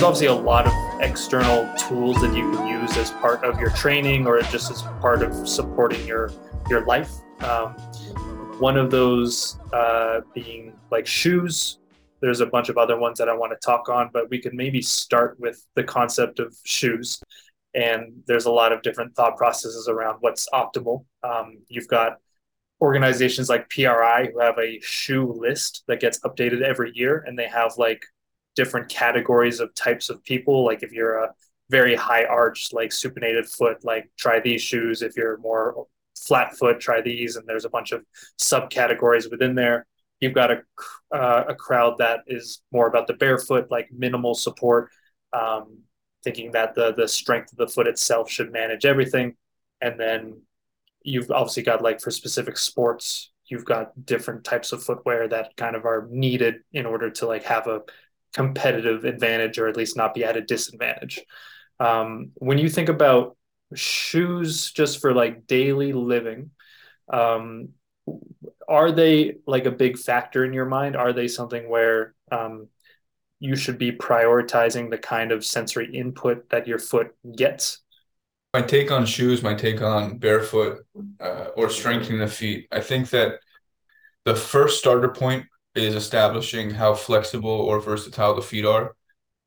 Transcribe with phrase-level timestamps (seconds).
[0.00, 0.72] there's obviously a lot of
[1.02, 5.22] external tools that you can use as part of your training or just as part
[5.22, 6.30] of supporting your
[6.70, 7.10] your life.
[7.40, 7.72] Um,
[8.58, 11.80] one of those uh, being like shoes.
[12.22, 14.54] There's a bunch of other ones that I want to talk on, but we could
[14.54, 17.20] maybe start with the concept of shoes.
[17.74, 21.04] And there's a lot of different thought processes around what's optimal.
[21.22, 22.16] Um, you've got
[22.80, 27.48] organizations like PRI who have a shoe list that gets updated every year, and they
[27.48, 28.06] have like
[28.60, 30.66] different categories of types of people.
[30.66, 31.30] Like if you're a
[31.70, 35.00] very high arch, like supinated foot, like try these shoes.
[35.00, 37.36] If you're more flat foot, try these.
[37.36, 38.04] And there's a bunch of
[38.38, 39.86] subcategories within there.
[40.20, 40.58] You've got a
[41.10, 44.90] uh, a crowd that is more about the barefoot, like minimal support,
[45.32, 45.78] um,
[46.22, 49.36] thinking that the the strength of the foot itself should manage everything.
[49.80, 50.42] And then
[51.02, 55.74] you've obviously got like for specific sports, you've got different types of footwear that kind
[55.74, 57.80] of are needed in order to like have a
[58.32, 61.20] competitive advantage or at least not be at a disadvantage.
[61.78, 63.36] Um, when you think about
[63.74, 66.50] shoes just for like daily living,
[67.12, 67.70] um,
[68.68, 70.96] are they like a big factor in your mind?
[70.96, 72.68] Are they something where um,
[73.40, 77.80] you should be prioritizing the kind of sensory input that your foot gets?
[78.52, 80.84] My take on shoes, my take on barefoot
[81.20, 83.38] uh, or strengthening the feet, I think that
[84.24, 88.96] the first starter point is establishing how flexible or versatile the feet are.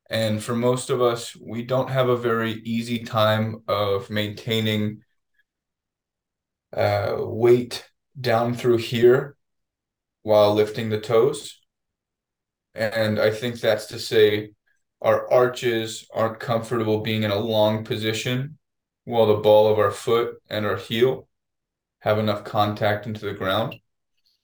[0.10, 5.02] And for most of us, we don't have a very easy time of maintaining
[6.76, 7.86] uh, weight
[8.20, 9.36] down through here
[10.22, 11.60] while lifting the toes.
[12.76, 14.52] And I think that's to say
[15.02, 18.58] our arches aren't comfortable being in a long position
[19.04, 21.28] while the ball of our foot and our heel
[22.00, 23.76] have enough contact into the ground.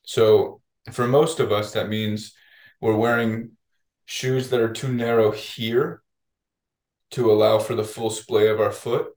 [0.03, 0.58] So
[0.93, 2.33] for most of us, that means
[2.81, 3.51] we're wearing
[4.05, 6.01] shoes that are too narrow here
[7.11, 9.07] to allow for the full splay of our foot.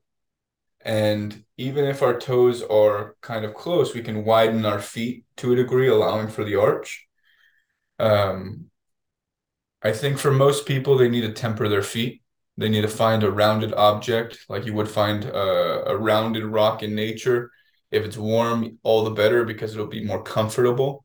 [0.85, 5.53] And even if our toes are kind of close, we can widen our feet to
[5.53, 7.07] a degree, allowing for the arch.
[7.99, 8.67] Um,
[9.83, 12.23] I think for most people, they need to temper their feet.
[12.57, 16.83] They need to find a rounded object, like you would find a, a rounded rock
[16.83, 17.51] in nature.
[17.91, 21.05] If it's warm, all the better because it'll be more comfortable.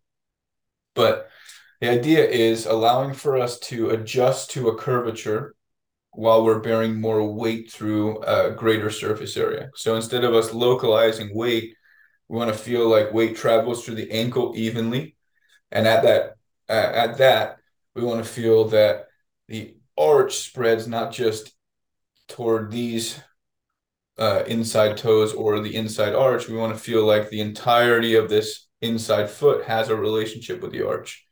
[0.97, 1.30] But
[1.80, 5.56] the idea is allowing for us to adjust to a curvature
[6.12, 9.69] while we're bearing more weight through a greater surface area.
[9.75, 11.75] So instead of us localizing weight,
[12.28, 15.16] we want to feel like weight travels through the ankle evenly.
[15.72, 16.35] And at that,
[16.68, 17.58] uh, at that,
[17.94, 19.06] we want to feel that
[19.47, 21.52] the arch spreads not just
[22.28, 23.19] toward these
[24.18, 26.47] uh, inside toes or the inside arch.
[26.47, 30.72] We want to feel like the entirety of this inside foot has a relationship with
[30.72, 31.26] the arch.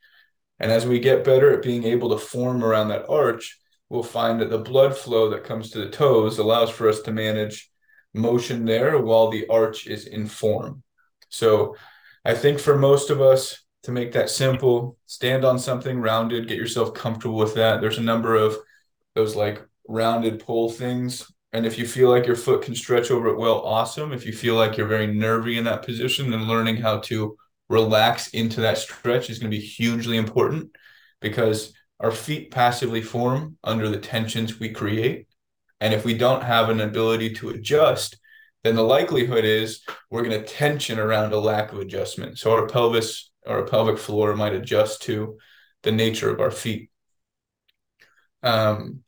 [0.58, 3.58] And as we get better at being able to form around that arch,
[3.88, 7.12] we'll find that the blood flow that comes to the toes allows for us to
[7.12, 7.70] manage
[8.14, 10.82] motion there while the arch is in form.
[11.28, 11.76] So
[12.24, 16.58] I think for most of us, to make that simple, stand on something rounded, get
[16.58, 17.80] yourself comfortable with that.
[17.80, 18.56] There's a number of
[19.14, 21.30] those like rounded pole things.
[21.56, 24.12] And if you feel like your foot can stretch over it well, awesome.
[24.12, 27.38] If you feel like you're very nervy in that position, then learning how to
[27.70, 30.76] relax into that stretch is going to be hugely important
[31.18, 35.28] because our feet passively form under the tensions we create.
[35.80, 38.18] And if we don't have an ability to adjust,
[38.62, 39.80] then the likelihood is
[40.10, 42.38] we're going to tension around a lack of adjustment.
[42.38, 45.38] So our pelvis or a pelvic floor might adjust to
[45.84, 46.90] the nature of our feet.
[48.42, 49.04] Um,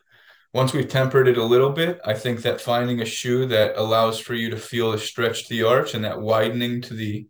[0.52, 4.18] once we've tempered it a little bit, I think that finding a shoe that allows
[4.18, 7.26] for you to feel the stretch to the arch and that widening to the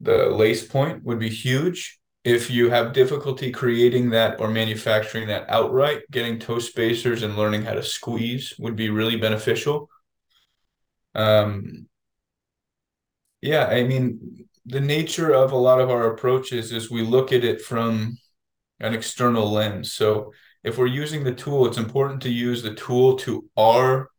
[0.00, 2.00] the lace point would be huge.
[2.24, 7.62] If you have difficulty creating that or manufacturing that outright, getting toe spacers and learning
[7.62, 9.88] how to squeeze would be really beneficial.
[11.14, 11.86] Um,
[13.40, 17.44] yeah, I mean, the nature of a lot of our approaches is we look at
[17.44, 18.18] it from
[18.80, 19.92] an external lens.
[19.92, 20.32] So
[20.64, 24.10] if we're using the tool, it's important to use the tool to our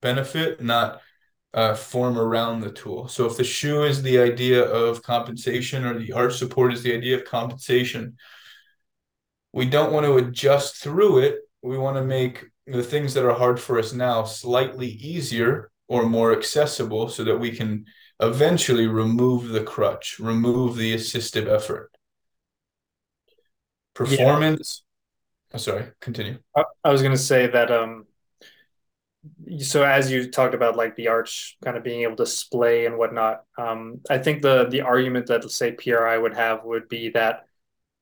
[0.00, 1.00] benefit, not
[1.54, 3.08] uh, form around the tool.
[3.08, 6.94] So if the shoe is the idea of compensation or the arch support is the
[6.94, 8.16] idea of compensation,
[9.52, 11.36] we don't want to adjust through it.
[11.62, 16.04] We want to make the things that are hard for us now slightly easier or
[16.04, 17.84] more accessible so that we can
[18.20, 21.90] eventually remove the crutch, remove the assistive effort.
[23.94, 24.84] Performance.
[25.54, 26.38] Oh, sorry, continue.
[26.56, 28.06] I, I was going to say that um,
[29.58, 32.98] so as you talked about like the arch kind of being able to splay and
[32.98, 37.46] whatnot um, i think the the argument that say PRI would have would be that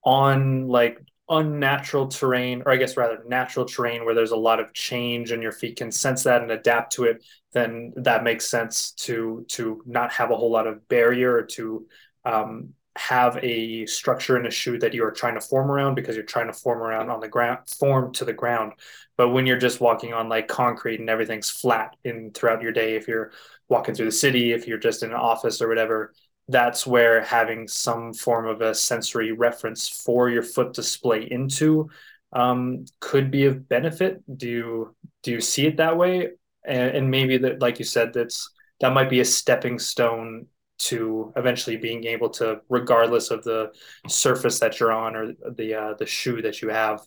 [0.04, 4.74] on like unnatural terrain, or I guess rather natural terrain where there's a lot of
[4.74, 8.92] change and your feet can sense that and adapt to it, then that makes sense
[8.92, 11.86] to to not have a whole lot of barrier or to
[12.24, 12.70] um,
[13.00, 16.24] have a structure in a shoe that you are trying to form around because you're
[16.24, 18.72] trying to form around on the ground form to the ground
[19.16, 22.96] but when you're just walking on like concrete and everything's flat in throughout your day
[22.96, 23.32] if you're
[23.68, 26.12] walking through the city if you're just in an office or whatever
[26.48, 31.88] that's where having some form of a sensory reference for your foot display into
[32.32, 34.22] um, could be of benefit.
[34.36, 36.30] Do you do you see it that way?
[36.64, 38.50] And, and maybe that, like you said, that's
[38.80, 40.46] that might be a stepping stone
[40.80, 43.70] to eventually being able to, regardless of the
[44.08, 47.06] surface that you're on or the uh, the shoe that you have,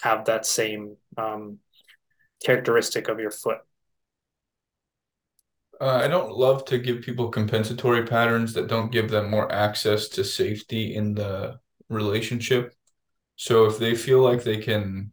[0.00, 1.58] have that same um,
[2.44, 3.58] characteristic of your foot.
[5.80, 10.08] Uh, I don't love to give people compensatory patterns that don't give them more access
[10.10, 11.58] to safety in the
[11.88, 12.74] relationship.
[13.36, 15.10] So if they feel like they can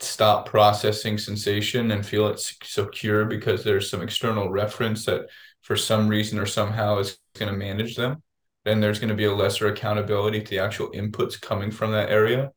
[0.00, 5.26] stop processing sensation and feel it secure because there's some external reference that
[5.68, 8.22] for some reason or somehow is going to manage them,
[8.64, 12.08] then there's going to be a lesser accountability to the actual inputs coming from that
[12.08, 12.52] area.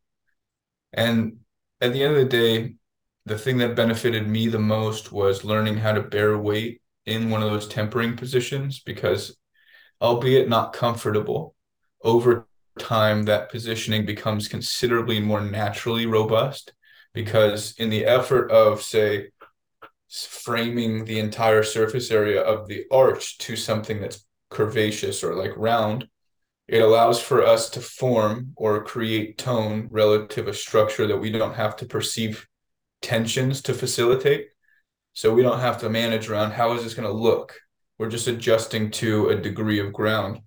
[0.94, 1.40] And
[1.82, 2.76] at the end of the day,
[3.26, 7.44] the thing that benefited me the most was learning how to bear weight in one
[7.44, 9.36] of those tempering positions because
[10.02, 11.54] albeit not comfortable
[12.04, 12.48] over
[12.80, 16.72] time that positioning becomes considerably more naturally robust
[17.14, 19.28] because in the effort of say
[20.12, 26.08] framing the entire surface area of the arch to something that's curvaceous or like round
[26.68, 31.30] it allows for us to form or create tone relative to a structure that we
[31.30, 32.48] don't have to perceive
[33.02, 34.48] tensions to facilitate
[35.14, 37.60] so we don't have to manage around how is this going to look.
[37.98, 40.40] We're just adjusting to a degree of ground.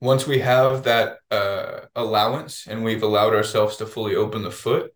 [0.00, 4.92] Once we have that uh, allowance and we've allowed ourselves to fully open the foot,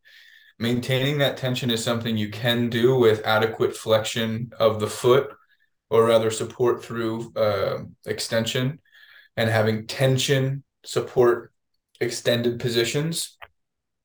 [0.58, 5.34] maintaining that tension is something you can do with adequate flexion of the foot
[5.90, 8.80] or rather support through uh, extension
[9.36, 11.52] and having tension support
[12.00, 13.36] extended positions,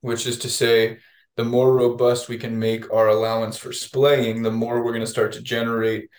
[0.02, 0.98] which is to say
[1.36, 5.08] the more robust we can make our allowance for splaying, the more we're going to
[5.08, 6.10] start to generate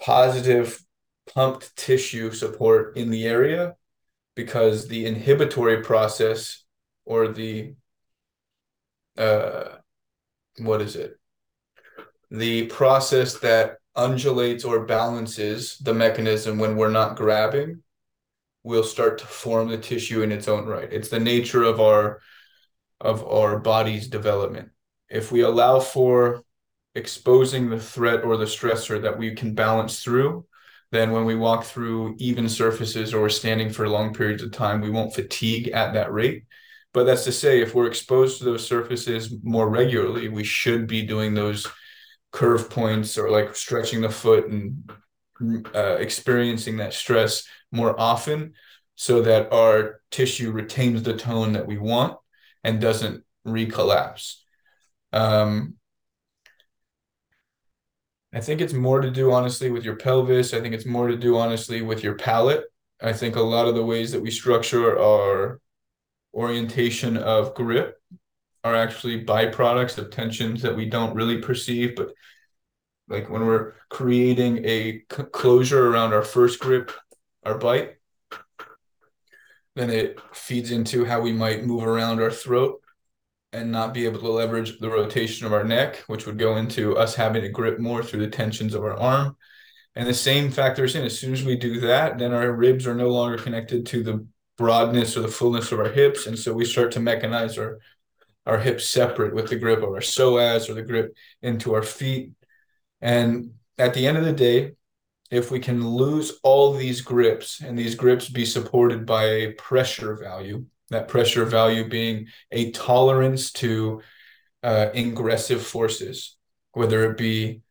[0.00, 0.82] positive
[1.32, 3.74] pumped tissue support in the area
[4.34, 6.64] because the inhibitory process
[7.04, 7.74] or the
[9.18, 9.76] uh
[10.58, 11.18] what is it
[12.30, 17.82] the process that undulates or balances the mechanism when we're not grabbing
[18.62, 22.20] will start to form the tissue in its own right it's the nature of our
[23.02, 24.70] of our body's development.
[25.10, 26.42] If we allow for
[26.94, 30.46] exposing the threat or the stressor that we can balance through,
[30.92, 34.80] then when we walk through even surfaces or we're standing for long periods of time,
[34.80, 36.44] we won't fatigue at that rate.
[36.92, 41.02] But that's to say, if we're exposed to those surfaces more regularly, we should be
[41.02, 41.66] doing those
[42.32, 44.90] curve points or like stretching the foot and
[45.74, 48.54] uh, experiencing that stress more often
[48.94, 52.16] so that our tissue retains the tone that we want
[52.62, 54.36] and doesn't recollapse.
[55.12, 55.74] Um,
[58.34, 60.54] I think it's more to do honestly with your pelvis.
[60.54, 62.64] I think it's more to do honestly with your palate.
[63.00, 65.60] I think a lot of the ways that we structure our
[66.34, 68.00] orientation of grip
[68.64, 72.12] are actually byproducts of tensions that we don't really perceive, but
[73.08, 76.92] like when we're creating a c- closure around our first grip,
[77.44, 77.96] our bite,
[79.74, 82.80] then it feeds into how we might move around our throat
[83.52, 86.96] and not be able to leverage the rotation of our neck, which would go into
[86.96, 89.36] us having to grip more through the tensions of our arm.
[89.94, 91.04] And the same factors in.
[91.04, 94.26] As soon as we do that, then our ribs are no longer connected to the
[94.56, 96.26] broadness or the fullness of our hips.
[96.26, 97.78] And so we start to mechanize our
[98.44, 102.32] our hips separate with the grip of our psoas or the grip into our feet.
[103.00, 104.72] And at the end of the day,
[105.30, 110.16] if we can lose all these grips and these grips be supported by a pressure
[110.16, 114.02] value, that pressure value being a tolerance to
[114.62, 116.36] uh, ingressive forces,
[116.72, 117.62] whether it be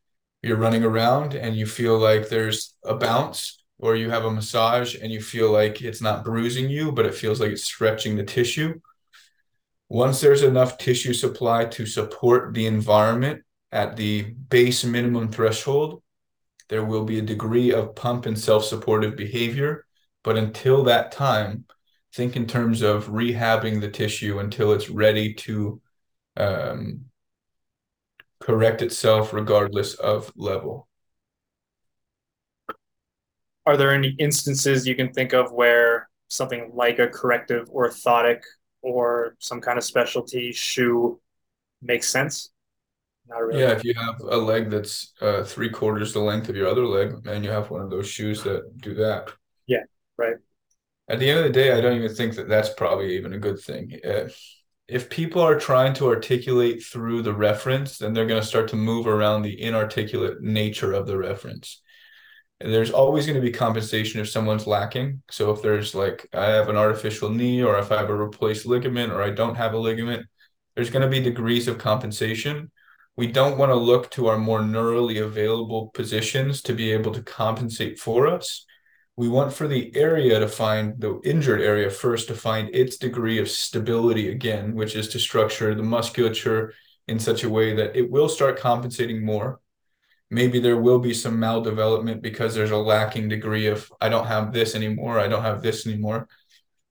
[0.42, 4.96] you're running around and you feel like there's a bounce, or you have a massage
[4.96, 8.24] and you feel like it's not bruising you, but it feels like it's stretching the
[8.24, 8.80] tissue.
[9.90, 16.02] Once there's enough tissue supply to support the environment at the base minimum threshold,
[16.72, 19.86] there will be a degree of pump and self-supportive behavior
[20.24, 21.66] but until that time
[22.14, 25.82] think in terms of rehabbing the tissue until it's ready to
[26.38, 27.06] um,
[28.40, 30.88] correct itself regardless of level
[33.66, 38.42] are there any instances you can think of where something like a corrective orthotic
[38.82, 41.20] or some kind of specialty shoe
[41.82, 42.52] makes sense.
[43.28, 43.62] Not really.
[43.62, 46.86] Yeah, if you have a leg that's uh, three quarters the length of your other
[46.86, 49.32] leg, and you have one of those shoes that do that.
[49.68, 49.84] Yeah,
[50.18, 50.36] right.
[51.08, 53.40] At the end of the day, I don't even think that that's probably even a
[53.40, 54.00] good thing.
[54.04, 54.42] If,
[54.88, 58.76] if people are trying to articulate through the reference, then they're going to start to
[58.76, 61.82] move around the inarticulate nature of the reference
[62.66, 65.22] there's always going to be compensation if someone's lacking.
[65.30, 68.66] So if there's like I have an artificial knee or if I have a replaced
[68.66, 70.26] ligament or I don't have a ligament,
[70.76, 72.72] there's going to be degrees of compensation.
[73.18, 77.22] We don't want to look to our more neurally available positions to be able to
[77.22, 78.66] compensate for us.
[79.18, 83.38] We want for the area to find the injured area first to find its degree
[83.40, 86.74] of stability again, which is to structure the musculature
[87.08, 89.60] in such a way that it will start compensating more
[90.32, 94.54] maybe there will be some maldevelopment because there's a lacking degree of I don't have
[94.54, 96.28] this anymore, I don't have this anymore.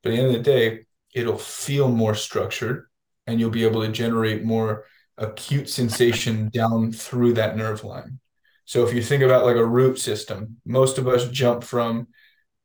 [0.02, 2.86] But at the end of the day, it'll feel more structured
[3.26, 4.84] and you'll be able to generate more
[5.16, 8.20] acute sensation down through that nerve line.
[8.66, 12.08] So if you think about like a root system, most of us jump from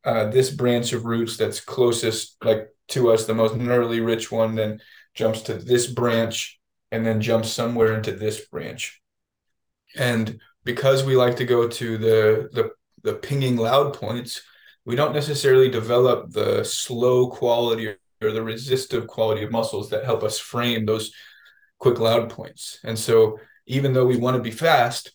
[0.04, 4.54] uh, this branch of roots that's closest like to us, the most neurally rich one,
[4.54, 4.80] then
[5.14, 6.60] jumps to this branch
[6.92, 9.00] and then jumps somewhere into this branch.
[9.96, 12.70] And because we like to go to the the
[13.02, 14.42] the pinging loud points,
[14.84, 20.24] we don't necessarily develop the slow quality or the resistive quality of muscles that help
[20.24, 21.12] us frame those
[21.78, 22.80] quick loud points.
[22.82, 25.12] And so even though we want to be fast,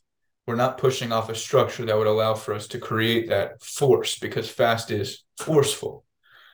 [0.48, 4.18] we're not pushing off a structure that would allow for us to create that force
[4.20, 6.06] because fast is forceful.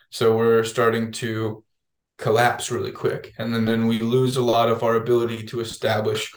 [0.10, 1.64] So we're starting to
[2.18, 3.34] collapse really quick.
[3.38, 6.34] And then, then we lose a lot of our ability to establish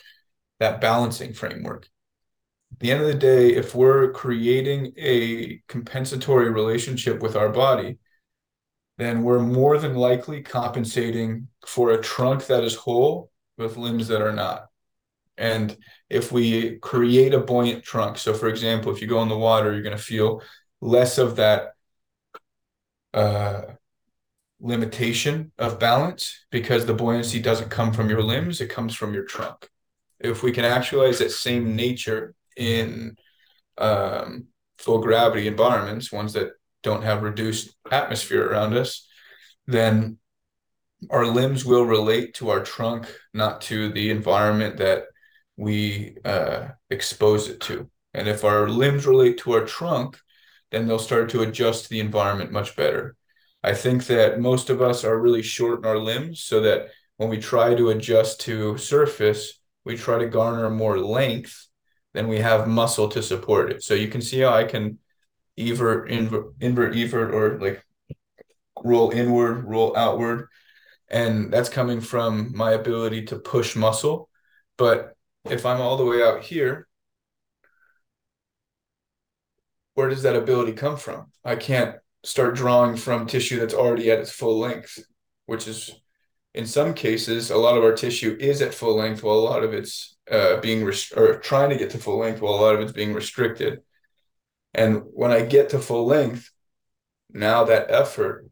[0.59, 1.88] that balancing framework
[2.81, 7.99] the end of the day, if we're creating a compensatory relationship with our body,
[8.97, 14.23] then we're more than likely compensating for a trunk that is whole with limbs that
[14.23, 14.67] are not.
[15.37, 15.77] And
[16.09, 19.73] if we create a buoyant trunk, so for example, if you go in the water,
[19.73, 20.43] you're going to feel
[20.81, 21.75] less of that
[23.13, 23.63] uh,
[24.61, 29.25] limitation of balance because the buoyancy doesn't come from your limbs, it comes from your
[29.25, 29.69] trunk.
[30.19, 33.17] If we can actualize that same nature in
[33.79, 34.47] um,
[34.79, 36.52] full gravity environments, ones that
[36.83, 39.09] don't have reduced atmosphere around us,
[39.67, 40.19] then
[41.09, 45.05] our limbs will relate to our trunk, not to the environment that
[45.57, 47.90] we uh, expose it to.
[48.12, 50.19] And if our limbs relate to our trunk,
[50.71, 53.17] then they'll start to adjust to the environment much better.
[53.62, 57.29] I think that most of us are really short in our limbs, so that when
[57.29, 61.67] we try to adjust to surface, we try to garner more length
[62.12, 63.83] then we have muscle to support it.
[63.83, 64.99] So you can see how I can
[65.57, 67.85] evert, invert, invert, evert, or like
[68.83, 70.49] roll inward, roll outward.
[71.09, 74.29] And that's coming from my ability to push muscle.
[74.76, 75.14] But
[75.45, 76.88] if I'm all the way out here,
[79.95, 81.31] where does that ability come from?
[81.45, 84.99] I can't start drawing from tissue that's already at its full length,
[85.47, 86.00] which is
[86.55, 89.62] in some cases, a lot of our tissue is at full length while a lot
[89.62, 90.83] of it's uh, being
[91.17, 93.81] or trying to get to full length while a lot of it's being restricted.
[94.75, 96.51] And when I get to full length,
[97.33, 98.49] now that effort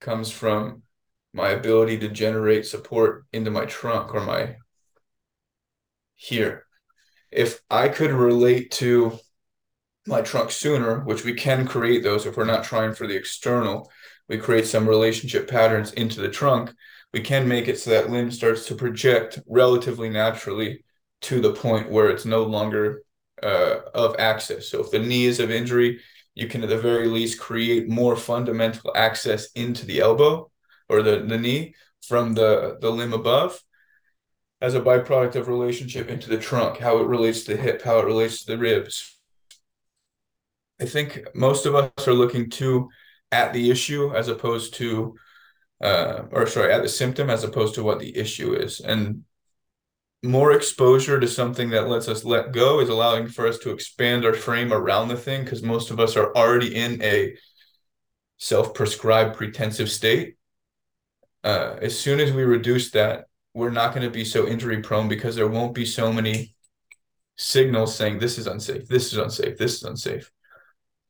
[0.00, 0.82] comes from
[1.32, 4.56] my ability to generate support into my trunk or my
[6.14, 6.64] here.
[7.30, 9.18] If I could relate to
[10.06, 13.90] my trunk sooner, which we can create those if we're not trying for the external,
[14.28, 16.72] we create some relationship patterns into the trunk
[17.12, 20.84] we can make it so that limb starts to project relatively naturally
[21.22, 23.02] to the point where it's no longer
[23.42, 24.68] uh, of access.
[24.68, 26.00] So if the knee is of injury,
[26.34, 30.50] you can at the very least create more fundamental access into the elbow
[30.88, 31.74] or the, the knee
[32.06, 33.60] from the, the limb above
[34.60, 37.98] as a byproduct of relationship into the trunk, how it relates to the hip, how
[37.98, 39.16] it relates to the ribs.
[40.80, 42.88] I think most of us are looking too
[43.30, 45.16] at the issue as opposed to
[45.80, 48.80] uh, or sorry, at the symptom as opposed to what the issue is.
[48.80, 49.24] And
[50.22, 54.24] more exposure to something that lets us let go is allowing for us to expand
[54.24, 57.36] our frame around the thing because most of us are already in a
[58.38, 60.36] self-prescribed pretensive state.
[61.44, 65.08] Uh, as soon as we reduce that, we're not going to be so injury prone
[65.08, 66.54] because there won't be so many
[67.36, 70.30] signals saying this is unsafe, this is unsafe, this is unsafe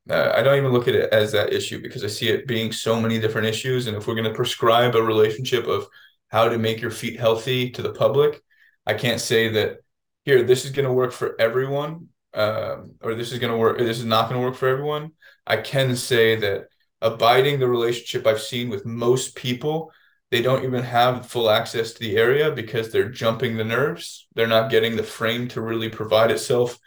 [0.09, 2.71] uh, I don't even look at it as that issue because I see it being
[2.71, 3.87] so many different issues.
[3.87, 5.87] And if we're going to prescribe a relationship of
[6.29, 8.41] how to make your feet healthy to the public,
[8.89, 9.77] I can't say that
[10.25, 13.77] here this is going to work for everyone, um, or this is going to work.
[13.77, 15.11] This is not going to work for everyone.
[15.45, 16.67] I can say that
[17.01, 19.91] abiding the relationship I've seen with most people
[20.31, 24.27] they don't even have full access to the area because they're jumping the nerves.
[24.35, 26.77] They're not getting the frame to really provide itself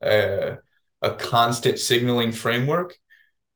[0.00, 0.56] uh,
[1.00, 2.96] a constant signaling framework.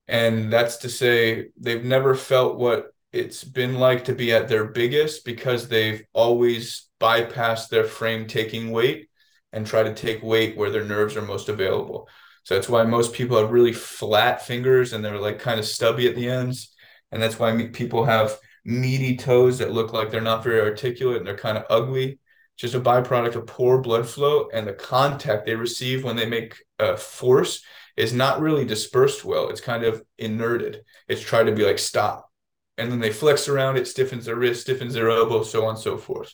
[0.08, 4.64] And that's to say, they've never felt what it's been like to be at their
[4.64, 9.08] biggest because they've always bypassed their frame taking weight
[9.52, 12.08] and try to take weight where their nerves are most available.
[12.44, 16.08] So that's why most people have really flat fingers and they're like kind of stubby
[16.08, 16.74] at the ends.
[17.10, 21.26] And that's why people have meaty toes that look like they're not very articulate and
[21.26, 22.18] they're kind of ugly.
[22.56, 26.56] Just a byproduct of poor blood flow and the contact they receive when they make
[26.78, 27.62] a force
[27.96, 29.48] is not really dispersed well.
[29.48, 30.80] It's kind of inerted.
[31.08, 32.30] It's tried to be like stop.
[32.78, 35.78] And then they flex around, it stiffens their wrist, stiffens their elbow, so on and
[35.78, 36.32] so forth.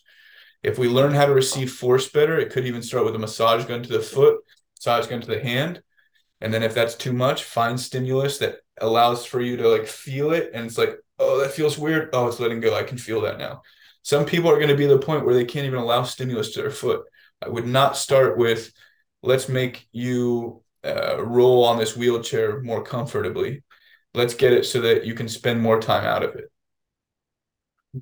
[0.62, 3.64] If we learn how to receive force better, it could even start with a massage
[3.64, 4.40] gun to the foot,
[4.76, 5.82] massage gun to the hand.
[6.40, 10.32] And then if that's too much, find stimulus that allows for you to like feel
[10.32, 10.50] it.
[10.54, 12.10] And it's like, oh, that feels weird.
[12.12, 12.76] Oh, it's letting go.
[12.76, 13.62] I can feel that now.
[14.02, 16.62] Some people are going to be the point where they can't even allow stimulus to
[16.62, 17.04] their foot.
[17.44, 18.72] I would not start with,
[19.22, 23.62] let's make you uh, roll on this wheelchair more comfortably.
[24.14, 26.51] Let's get it so that you can spend more time out of it.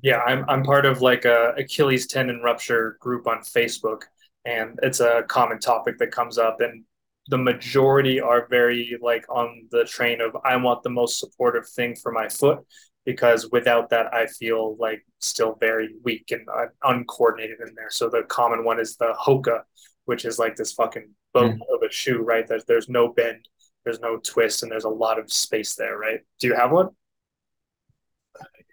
[0.01, 4.03] Yeah, I'm I'm part of like a Achilles tendon rupture group on Facebook,
[4.45, 6.85] and it's a common topic that comes up, and
[7.27, 11.95] the majority are very like on the train of I want the most supportive thing
[11.95, 12.59] for my foot
[13.05, 16.47] because without that I feel like still very weak and
[16.83, 17.89] uncoordinated in there.
[17.89, 19.61] So the common one is the Hoka,
[20.05, 21.59] which is like this fucking boat mm.
[21.73, 22.47] of a shoe, right?
[22.47, 23.47] There's there's no bend,
[23.83, 26.19] there's no twist, and there's a lot of space there, right?
[26.39, 26.89] Do you have one?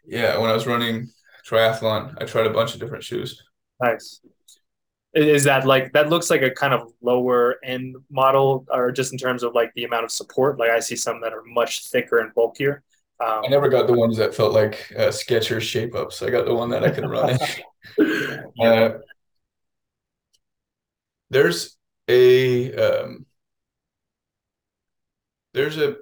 [0.08, 1.08] Yeah, when I was running
[1.46, 3.42] triathlon, I tried a bunch of different shoes.
[3.80, 4.20] Nice.
[5.14, 9.18] Is that like that looks like a kind of lower end model, or just in
[9.18, 10.58] terms of like the amount of support?
[10.58, 12.82] Like I see some that are much thicker and bulkier.
[13.20, 16.22] Um, I never got the ones that felt like uh, Skechers shape ups.
[16.22, 17.36] I got the one that I could run
[17.96, 18.42] yeah.
[18.60, 18.98] Uh,
[21.30, 21.76] there's
[22.08, 23.26] a um,
[25.52, 25.96] there's a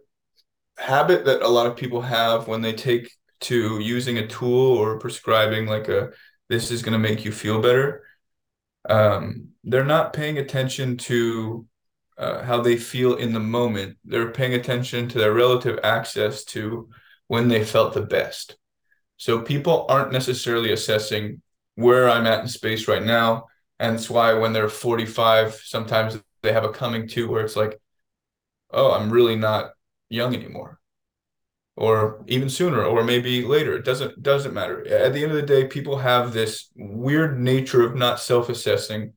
[0.79, 4.99] habit that a lot of people have when they take to using a tool or
[4.99, 6.11] prescribing like a
[6.49, 8.05] this is going to make you feel better.
[8.89, 11.67] Um, they're not paying attention to
[12.19, 13.99] uh, how they feel in the moment.
[14.05, 16.89] They're paying attention to their relative access to
[17.27, 18.57] when they felt the best.
[19.17, 21.43] So people aren't necessarily assessing
[21.77, 23.47] where i'm at in space right now
[23.79, 27.81] and it's why when they're 45 sometimes they have a coming to where it's like
[28.73, 29.71] oh i'm really not
[30.09, 30.81] young anymore
[31.77, 33.77] or even sooner or maybe later.
[33.77, 34.87] It doesn't doesn't matter.
[34.87, 39.13] At the end of the day people have this weird nature of not self-assessing.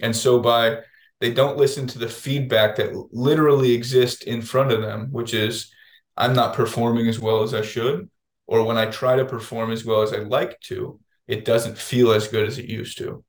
[0.00, 0.80] And so by
[1.20, 5.72] they don't listen to the feedback that literally exists in front of them which is
[6.18, 8.10] i'm not performing as well as i should
[8.46, 12.12] or when i try to perform as well as i like to it doesn't feel
[12.12, 13.24] as good as it used to.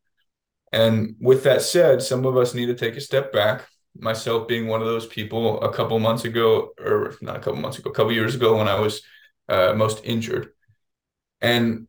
[0.71, 3.67] And with that said some of us need to take a step back
[3.99, 7.79] myself being one of those people a couple months ago, or not a couple months
[7.79, 9.01] ago, a couple years ago when I was
[9.49, 10.49] uh, most injured.
[11.41, 11.87] And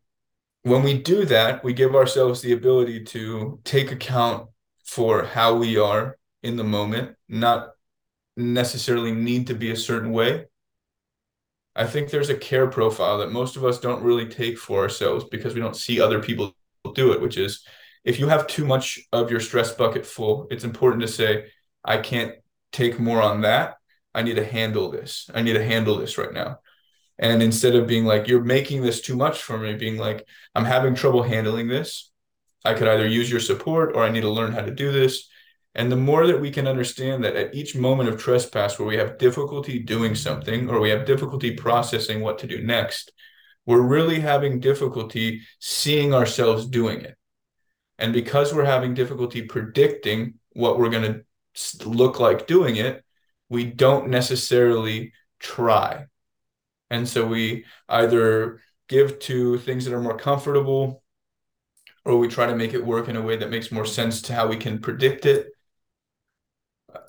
[0.63, 4.49] when we do that, we give ourselves the ability to take account
[4.85, 7.71] for how we are in the moment, not
[8.35, 10.45] necessarily need to be a certain way.
[11.75, 15.25] I think there's a care profile that most of us don't really take for ourselves
[15.29, 16.53] because we don't see other people
[16.93, 17.63] do it, which is
[18.03, 21.45] if you have too much of your stress bucket full, it's important to say,
[21.83, 22.35] I can't
[22.71, 23.75] take more on that.
[24.13, 25.29] I need to handle this.
[25.33, 26.59] I need to handle this right now.
[27.17, 30.65] And instead of being like, you're making this too much for me, being like, I'm
[30.65, 32.11] having trouble handling this.
[32.63, 35.27] I could either use your support or I need to learn how to do this.
[35.75, 38.97] And the more that we can understand that at each moment of trespass where we
[38.97, 43.11] have difficulty doing something or we have difficulty processing what to do next,
[43.65, 47.15] we're really having difficulty seeing ourselves doing it.
[47.97, 51.21] And because we're having difficulty predicting what we're going to
[51.85, 53.03] look like doing it,
[53.49, 56.05] we don't necessarily try.
[56.89, 61.03] And so we either give to things that are more comfortable
[62.05, 64.33] or we try to make it work in a way that makes more sense to
[64.33, 65.47] how we can predict it.
[66.93, 66.99] Uh,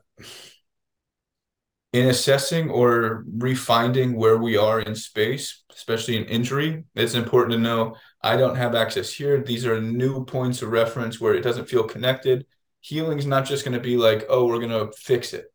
[1.93, 7.59] in assessing or refinding where we are in space, especially in injury, it's important to
[7.59, 9.43] know I don't have access here.
[9.43, 12.47] These are new points of reference where it doesn't feel connected
[12.81, 15.47] healing is not just going to be like, oh, we're going to fix it.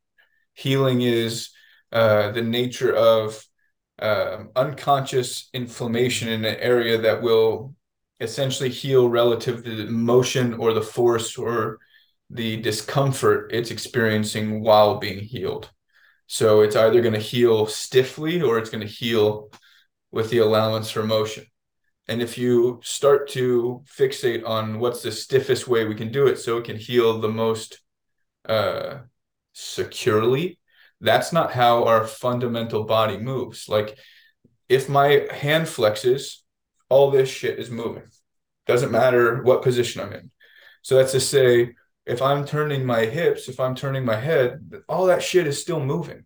[0.53, 1.49] Healing is
[1.91, 3.45] uh, the nature of
[3.99, 7.75] uh, unconscious inflammation in an area that will
[8.19, 11.79] essentially heal relative to the motion or the force or
[12.29, 15.69] the discomfort it's experiencing while being healed.
[16.27, 19.51] So it's either going to heal stiffly or it's going to heal
[20.11, 21.45] with the allowance for motion.
[22.07, 26.37] And if you start to fixate on what's the stiffest way we can do it
[26.37, 27.81] so it can heal the most
[28.47, 28.99] uh,
[29.53, 30.59] securely,
[31.01, 33.67] that's not how our fundamental body moves.
[33.67, 33.97] Like
[34.69, 36.37] if my hand flexes,
[36.89, 38.07] all this shit is moving.
[38.67, 40.31] Doesn't matter what position I'm in.
[40.83, 41.73] So that's to say,
[42.05, 45.79] if I'm turning my hips, if I'm turning my head, all that shit is still
[45.79, 46.25] moving.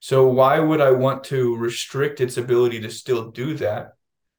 [0.00, 3.92] So why would I want to restrict its ability to still do that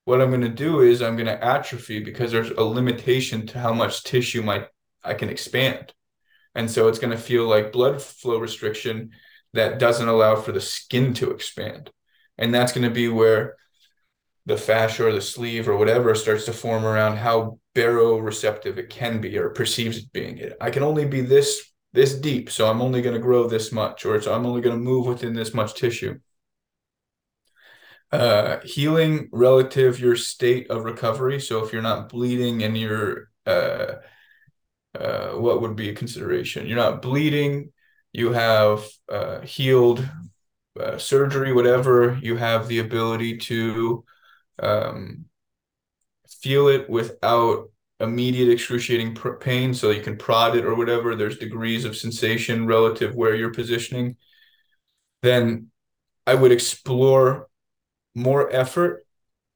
[0.06, 3.60] what I'm going to do is I'm going to atrophy because there's a limitation to
[3.60, 4.68] how much tissue my
[5.04, 5.94] I can expand.
[6.56, 9.12] And so it's going to feel like blood flow restriction
[9.54, 11.89] that doesn't allow for the skin to expand.
[12.38, 13.56] And that's going to be where
[14.46, 19.22] the fascia or the sleeve or whatever starts to form around how baroreceptive it can
[19.22, 20.38] be or perceives it being.
[20.38, 20.58] it.
[20.60, 24.04] I can only be this this deep, so I'm only going to grow this much,
[24.04, 26.20] or so I'm only going to move within this much tissue
[28.13, 31.39] uh, healing relative your state of recovery.
[31.39, 33.95] So if you're not bleeding and you're, uh,
[34.93, 36.67] uh, what would be a consideration?
[36.67, 37.71] You're not bleeding,
[38.12, 40.08] you have uh, healed
[40.80, 44.06] uh, surgery, whatever, you have the ability to
[44.62, 45.26] um,
[46.41, 49.73] feel it without immediate excruciating pr- pain.
[49.73, 51.15] So you can prod it or whatever.
[51.15, 54.17] There's degrees of sensation relative where you're positioning.
[55.23, 55.71] Then
[56.28, 57.47] I would explore
[58.15, 59.06] more effort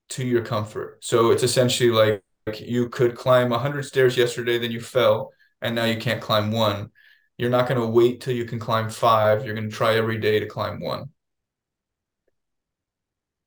[0.09, 1.03] to your comfort.
[1.03, 5.75] So it's essentially like, like you could climb 100 stairs yesterday, then you fell, and
[5.75, 6.91] now you can't climb one.
[7.37, 9.45] You're not going to wait till you can climb five.
[9.45, 11.09] You're going to try every day to climb one.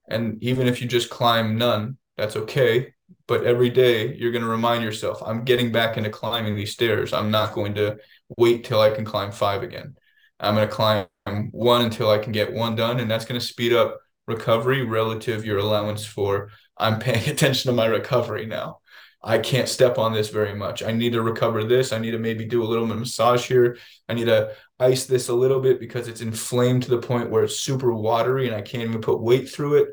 [0.09, 2.93] And even if you just climb none, that's okay.
[3.27, 7.13] But every day you're going to remind yourself, I'm getting back into climbing these stairs.
[7.13, 7.99] I'm not going to
[8.37, 9.97] wait till I can climb five again.
[10.39, 11.07] I'm going to climb
[11.53, 13.01] one until I can get one done.
[13.01, 17.77] And that's going to speed up recovery relative your allowance for I'm paying attention to
[17.77, 18.79] my recovery now.
[19.23, 20.83] I can't step on this very much.
[20.83, 21.93] I need to recover this.
[21.93, 23.77] I need to maybe do a little bit of massage here.
[24.09, 27.45] I need to ice this a little bit because it's inflamed to the point where
[27.45, 29.89] it's super watery and I can't even put weight through it.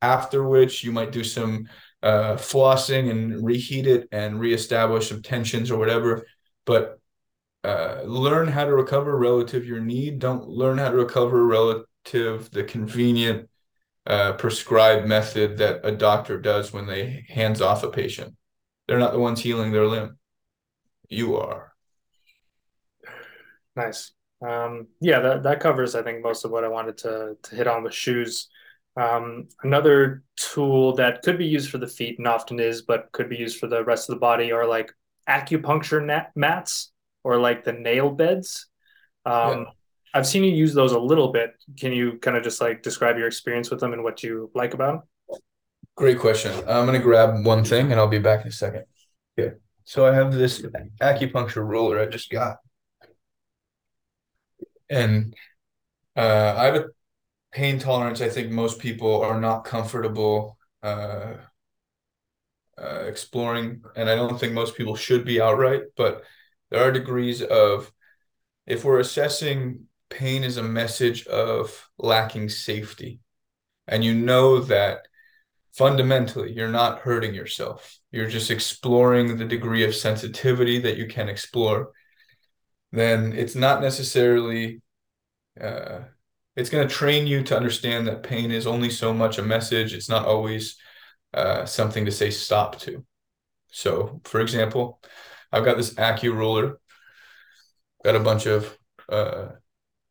[0.00, 1.68] After which you might do some
[2.02, 6.26] uh, flossing and reheat it and reestablish some tensions or whatever.
[6.66, 6.98] But
[7.62, 10.18] uh, learn how to recover relative your need.
[10.18, 13.48] Don't learn how to recover relative the convenient
[14.06, 18.34] uh, prescribed method that a doctor does when they hands off a patient.
[18.86, 20.18] They're not the ones healing their limb.
[21.08, 21.72] You are.
[23.76, 24.12] Nice.
[24.46, 27.68] Um, yeah, that, that covers, I think, most of what I wanted to, to hit
[27.68, 28.48] on with shoes.
[28.96, 33.28] Um, another tool that could be used for the feet and often is, but could
[33.28, 34.92] be used for the rest of the body are like
[35.28, 36.92] acupuncture nat- mats
[37.24, 38.66] or like the nail beds.
[39.24, 39.64] Um, yeah.
[40.14, 41.52] I've seen you use those a little bit.
[41.78, 44.74] Can you kind of just like describe your experience with them and what you like
[44.74, 45.40] about them?
[45.96, 46.52] Great question.
[46.68, 48.84] I'm going to grab one thing and I'll be back in a second.
[49.38, 49.56] Okay.
[49.84, 50.62] So I have this
[51.00, 52.58] acupuncture roller I just got.
[54.90, 55.34] And
[56.14, 56.84] uh, I have a
[57.50, 58.20] pain tolerance.
[58.20, 61.34] I think most people are not comfortable uh,
[62.76, 63.82] uh, exploring.
[63.96, 66.22] And I don't think most people should be outright, but
[66.70, 67.90] there are degrees of,
[68.66, 73.20] if we're assessing pain is a message of lacking safety.
[73.88, 75.08] And you know that
[75.72, 77.98] fundamentally you're not hurting yourself.
[78.10, 81.92] You're just exploring the degree of sensitivity that you can explore.
[82.92, 84.82] Then it's not necessarily,
[85.60, 86.00] uh,
[86.56, 89.94] it's going to train you to understand that pain is only so much a message.
[89.94, 90.76] It's not always
[91.32, 93.04] uh, something to say stop to.
[93.72, 95.00] So, for example,
[95.50, 96.78] I've got this Acu roller,
[98.04, 98.76] got a bunch of
[99.08, 99.48] uh,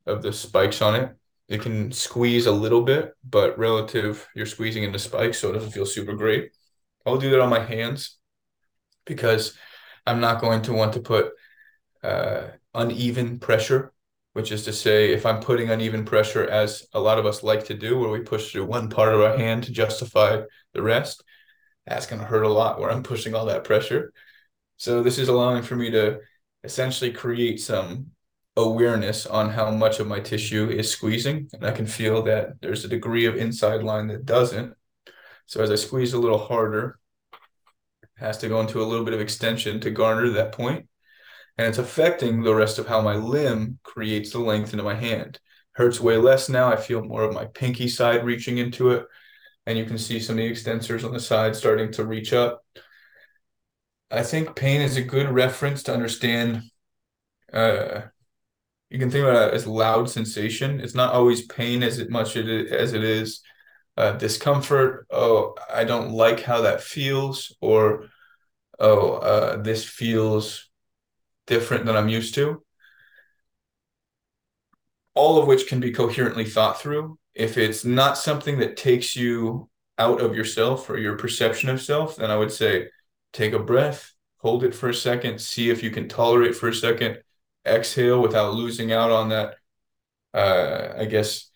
[0.06, 1.16] of the spikes on it.
[1.48, 5.72] It can squeeze a little bit, but relative, you're squeezing into spikes, so it doesn't
[5.72, 6.52] feel super great.
[7.06, 8.18] I'll do that on my hands
[9.06, 9.58] because
[10.06, 11.32] I'm not going to want to put
[12.04, 13.92] uh, uneven pressure,
[14.34, 17.66] which is to say, if I'm putting uneven pressure, as a lot of us like
[17.66, 20.42] to do, where we push through one part of our hand to justify
[20.74, 21.24] the rest,
[21.86, 24.14] that's going to hurt a lot where I'm pushing all that pressure.
[24.78, 26.20] So this is allowing for me to
[26.64, 28.12] essentially create some
[28.56, 31.50] awareness on how much of my tissue is squeezing.
[31.54, 34.74] And I can feel that there's a degree of inside line that doesn't.
[35.46, 37.00] So as I squeeze a little harder,
[37.34, 37.40] it
[38.18, 40.58] has to go into a little bit of extension to garner that.
[40.60, 45.40] And it's affecting the rest of how my limb creates the length into my hand.
[45.74, 46.72] Hurts way less now.
[46.72, 49.06] I feel more of my pinky side reaching into it.
[49.66, 52.66] And you can see some of the extensors on the side starting to reach up.
[54.10, 56.64] I think pain is a good reference to understand
[57.54, 58.02] uh,
[58.92, 60.82] you can think about it as loud sensation.
[60.82, 63.42] It's not always pain as much as it is
[63.96, 65.08] uh, discomfort.
[65.10, 68.10] Oh, I don't like how that feels, or
[68.80, 70.70] oh, uh, this feels
[71.48, 72.66] different than I'm used to.
[75.16, 77.18] All of which can be coherently thought through.
[77.34, 82.18] If it's not something that takes you out of yourself or your perception of self,
[82.18, 82.90] then I would say
[83.32, 86.76] take a breath, hold it for a second, see if you can tolerate for a
[86.76, 87.20] second,
[87.66, 89.56] exhale without losing out on that,
[90.34, 91.50] uh, I guess,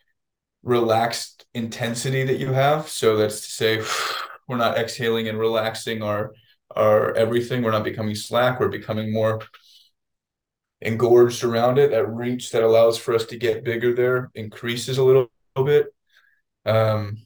[0.63, 2.87] relaxed intensity that you have.
[2.89, 3.83] So that's to say,
[4.47, 6.33] we're not exhaling and relaxing our
[6.75, 7.63] our everything.
[7.63, 8.59] We're not becoming slack.
[8.59, 9.41] We're becoming more
[10.81, 11.91] engorged around it.
[11.91, 15.93] That reach that allows for us to get bigger there increases a little, little bit.
[16.65, 17.25] Um,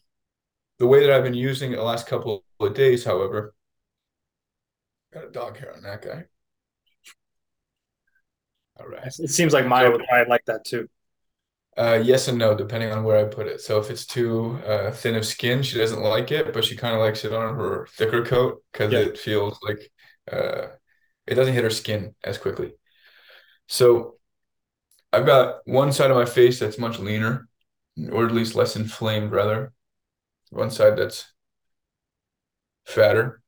[0.77, 3.53] the way that I've been using it the last couple of days, however,
[5.13, 6.25] got a dog hair on that guy.
[8.79, 9.05] All right.
[9.05, 10.87] It seems like Maya would probably like that too.
[11.77, 13.61] Uh, yes and no, depending on where I put it.
[13.61, 16.93] So if it's too uh, thin of skin, she doesn't like it, but she kind
[16.93, 18.99] of likes it on her thicker coat because yeah.
[18.99, 19.89] it feels like
[20.31, 20.67] uh,
[21.25, 22.73] it doesn't hit her skin as quickly.
[23.67, 24.15] So
[25.13, 27.47] I've got one side of my face that's much leaner,
[28.11, 29.71] or at least less inflamed, rather.
[30.49, 31.31] One side that's
[32.85, 33.41] fatter.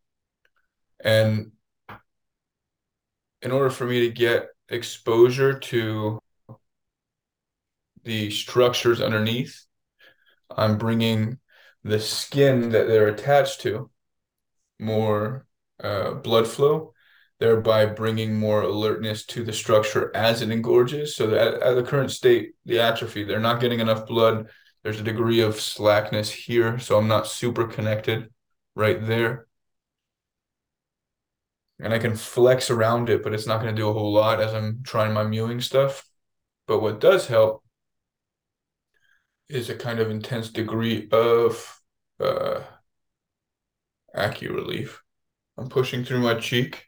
[1.04, 1.52] And
[3.42, 6.20] in order for me to get exposure to
[8.04, 9.66] the structures underneath.
[10.50, 11.38] I'm bringing
[11.84, 13.90] the skin that they're attached to
[14.80, 15.46] more
[15.84, 16.94] uh, blood flow,
[17.40, 21.16] thereby bringing more alertness to the structure as it engorges.
[21.16, 24.48] So that at the current state, the atrophy, they're not getting enough blood.
[24.84, 28.30] There's a degree of slackness here, so I'm not super connected
[28.76, 29.48] right there.
[31.82, 34.40] And I can flex around it, but it's not going to do a whole lot
[34.40, 36.08] as I'm trying my mewing stuff.
[36.68, 37.64] But what does help
[39.50, 41.82] is a kind of intense degree of
[42.20, 42.62] uh,
[44.42, 45.04] relief.
[45.58, 46.86] I'm pushing through my cheek.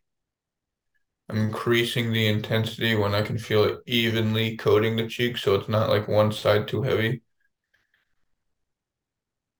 [1.29, 5.69] I'm increasing the intensity when I can feel it evenly coating the cheek so it's
[5.69, 7.21] not like one side too heavy.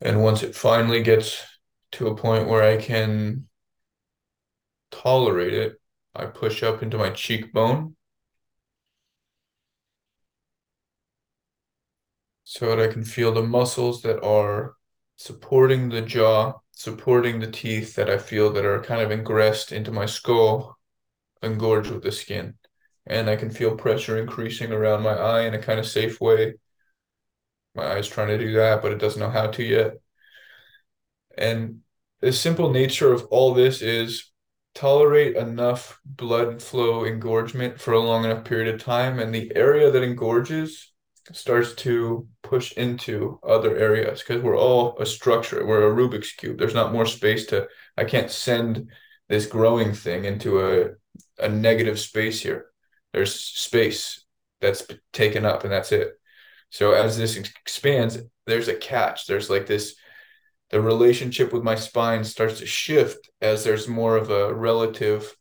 [0.01, 1.41] And once it finally gets
[1.93, 3.47] to a point where I can
[4.93, 5.79] tolerate it,
[6.15, 7.95] I push up into my cheekbone
[12.43, 14.75] so that I can feel the muscles that are
[15.15, 19.91] supporting the jaw, supporting the teeth that I feel that are kind of ingressed into
[19.91, 20.77] my skull,
[21.41, 22.55] engorged with the skin.
[23.07, 26.53] And I can feel pressure increasing around my eye in a kind of safe way.
[27.75, 29.93] My eye's trying to do that, but it doesn't know how to yet.
[31.35, 31.79] And
[32.21, 34.31] the simple nature of all this is
[34.75, 39.91] tolerate enough blood flow engorgement for a long enough period of time, and the area
[39.91, 40.91] that engorges
[41.31, 45.65] starts to push into other areas because we're all a structure.
[45.65, 46.57] We're a Rubik's cube.
[46.57, 47.67] There's not more space to.
[47.97, 48.91] I can't send
[49.29, 50.91] this growing thing into a
[51.39, 52.67] a negative space here.
[53.13, 54.25] There's space
[54.61, 56.13] that's taken up, and that's it.
[56.69, 59.27] So as this expands, there's a catch.
[59.27, 59.95] There's like this.
[60.73, 65.37] The relationship with my spine starts to shift as there's more of a relative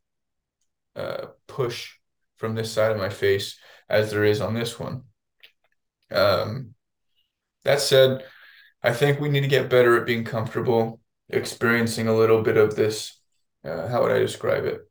[0.94, 1.92] uh, push
[2.36, 5.04] from this side of my face as there is on this one.
[6.10, 6.74] Um,
[7.64, 8.26] that said,
[8.82, 12.76] I think we need to get better at being comfortable experiencing a little bit of
[12.76, 13.18] this.
[13.64, 14.82] Uh, how would I describe it?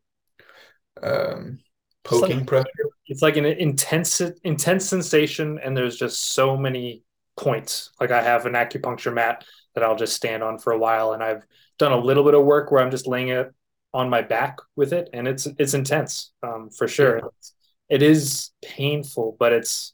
[1.03, 1.59] Um,
[2.03, 2.89] poking it's like, pressure.
[3.05, 7.03] It's like an intense, intense sensation, and there's just so many
[7.37, 7.91] points.
[7.99, 11.23] Like I have an acupuncture mat that I'll just stand on for a while, and
[11.23, 11.43] I've
[11.79, 13.51] done a little bit of work where I'm just laying it
[13.93, 17.17] on my back with it, and it's it's intense um, for sure.
[17.17, 17.95] Yeah.
[17.95, 19.93] It is painful, but it's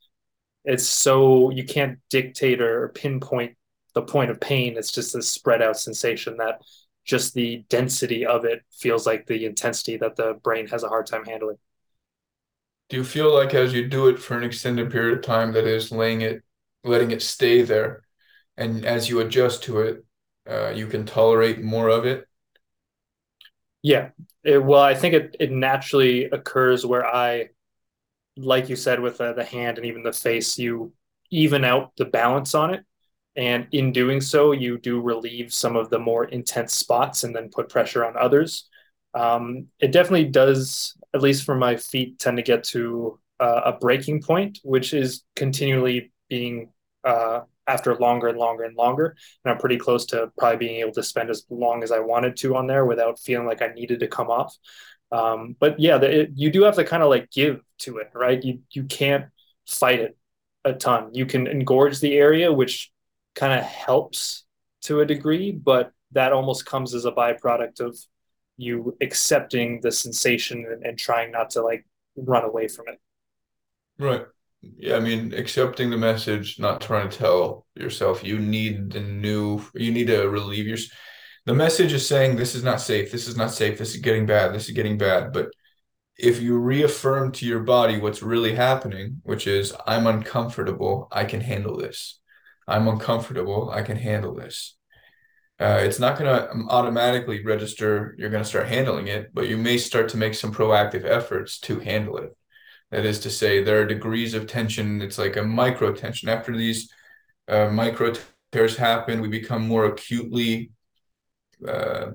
[0.65, 3.55] it's so you can't dictate or pinpoint
[3.93, 4.77] the point of pain.
[4.77, 6.61] It's just a spread out sensation that
[7.05, 11.07] just the density of it feels like the intensity that the brain has a hard
[11.07, 11.57] time handling.
[12.89, 15.65] Do you feel like as you do it for an extended period of time, that
[15.65, 16.43] is laying it,
[16.83, 18.03] letting it stay there,
[18.57, 20.05] and as you adjust to it,
[20.49, 22.27] uh, you can tolerate more of it?
[23.81, 24.09] Yeah.
[24.43, 27.49] It, well, I think it, it naturally occurs where I
[28.37, 30.93] like you said with uh, the hand and even the face, you
[31.31, 32.83] even out the balance on it.
[33.35, 37.49] And in doing so, you do relieve some of the more intense spots and then
[37.49, 38.67] put pressure on others.
[39.13, 43.73] Um, it definitely does, at least for my feet, tend to get to uh, a
[43.73, 46.69] breaking point, which is continually being
[47.03, 49.15] uh, after longer and longer and longer.
[49.43, 52.37] And I'm pretty close to probably being able to spend as long as I wanted
[52.37, 54.55] to on there without feeling like I needed to come off.
[55.11, 58.09] Um, but yeah, the, it, you do have to kind of like give to it,
[58.13, 58.43] right?
[58.43, 59.25] You you can't
[59.67, 60.17] fight it
[60.65, 61.13] a ton.
[61.13, 62.91] You can engorge the area, which
[63.35, 64.45] kind of helps
[64.83, 67.97] to a degree, but that almost comes as a byproduct of
[68.57, 72.99] you accepting the sensation and, and trying not to like run away from it.
[73.99, 74.25] Right.
[74.61, 79.61] Yeah, I mean, accepting the message, not trying to tell yourself you need the new,
[79.75, 80.77] you need to relieve your.
[81.45, 83.11] The message is saying this is not safe.
[83.11, 83.77] This is not safe.
[83.77, 84.53] This is getting bad.
[84.53, 85.31] This is getting bad.
[85.31, 85.49] But
[86.17, 91.41] if you reaffirm to your body what's really happening, which is I'm uncomfortable, I can
[91.41, 92.19] handle this.
[92.67, 94.75] I'm uncomfortable, I can handle this.
[95.59, 99.57] Uh, it's not going to automatically register you're going to start handling it, but you
[99.57, 102.35] may start to make some proactive efforts to handle it.
[102.91, 105.01] That is to say, there are degrees of tension.
[105.01, 106.29] It's like a micro tension.
[106.29, 106.89] After these
[107.47, 108.13] uh, micro
[108.51, 110.71] tears happen, we become more acutely
[111.67, 112.11] uh,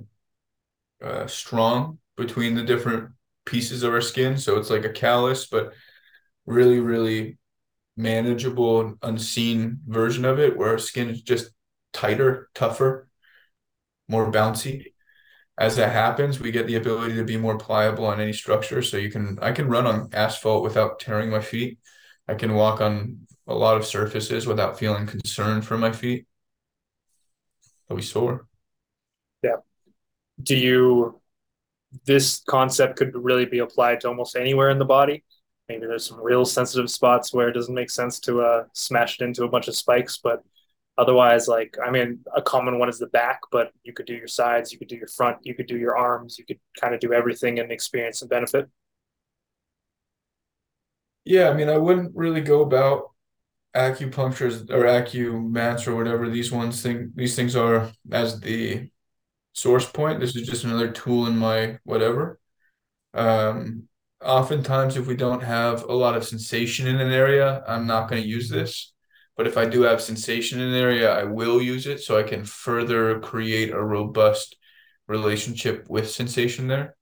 [1.03, 3.11] uh, strong between the different
[3.45, 4.39] pieces of our skin.
[4.39, 5.75] So it's like a callus, but
[6.47, 7.39] really, really
[7.97, 11.51] manageable, unseen version of it where our skin is just
[11.93, 13.09] tighter, tougher,
[14.09, 14.92] more bouncy.
[15.63, 18.83] As that happens, we get the ability to be more pliable on any structure.
[18.83, 21.79] So you can, I can run on asphalt without tearing my feet.
[22.27, 26.27] I can walk on a lot of surfaces without feeling concerned for my feet.
[27.89, 28.49] I'll be sore.
[29.43, 29.57] Yeah.
[30.43, 31.21] Do you
[32.07, 35.25] this concept could really be applied to almost anywhere in the body.
[35.69, 39.25] Maybe there's some real sensitive spots where it doesn't make sense to uh, smash it
[39.25, 40.43] into a bunch of spikes, but
[40.99, 44.29] otherwise, like I mean, a common one is the back, but you could do your
[44.29, 47.01] sides, you could do your front, you could do your arms, you could kind of
[47.01, 48.69] do everything and experience some benefit.
[51.25, 53.13] Yeah, I mean, I wouldn't really go about
[53.75, 58.91] acupunctures or acumats or whatever these ones think these things are as the
[59.53, 60.21] source point.
[60.21, 62.41] This is just another tool in my whatever.
[63.15, 63.89] Um,
[64.23, 68.23] oftentimes, if we don't have a lot of sensation in an area, I'm not going
[68.23, 68.92] to use this.
[69.37, 72.23] But if I do have sensation in an area, I will use it so I
[72.23, 74.57] can further create a robust
[75.09, 76.97] relationship with sensation there.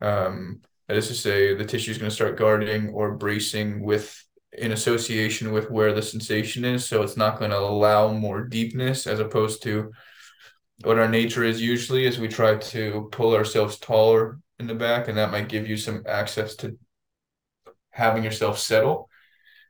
[0.00, 4.22] Um, that is to say, the tissue is going to start guarding or bracing with
[4.56, 6.86] in association with where the sensation is.
[6.86, 9.90] So it's not going to allow more deepness as opposed to
[10.82, 15.08] what our nature is usually is we try to pull ourselves taller in the back
[15.08, 16.76] and that might give you some access to
[17.90, 19.08] having yourself settle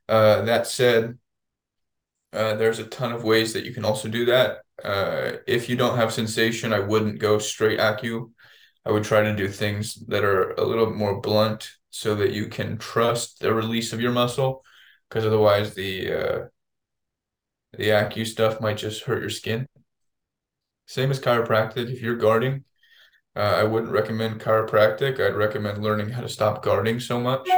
[0.08, 1.18] uh, that said
[2.34, 5.76] uh, there's a ton of ways that you can also do that uh, if you
[5.76, 8.30] don't have sensation i wouldn't go straight acu
[8.84, 12.48] i would try to do things that are a little more blunt so that you
[12.48, 14.62] can trust the release of your muscle
[15.08, 16.44] because otherwise the uh,
[17.76, 19.66] the acu stuff might just hurt your skin
[20.86, 21.90] same as chiropractic.
[21.90, 22.64] If you're guarding,
[23.34, 25.20] uh, I wouldn't recommend chiropractic.
[25.20, 27.48] I'd recommend learning how to stop guarding so much.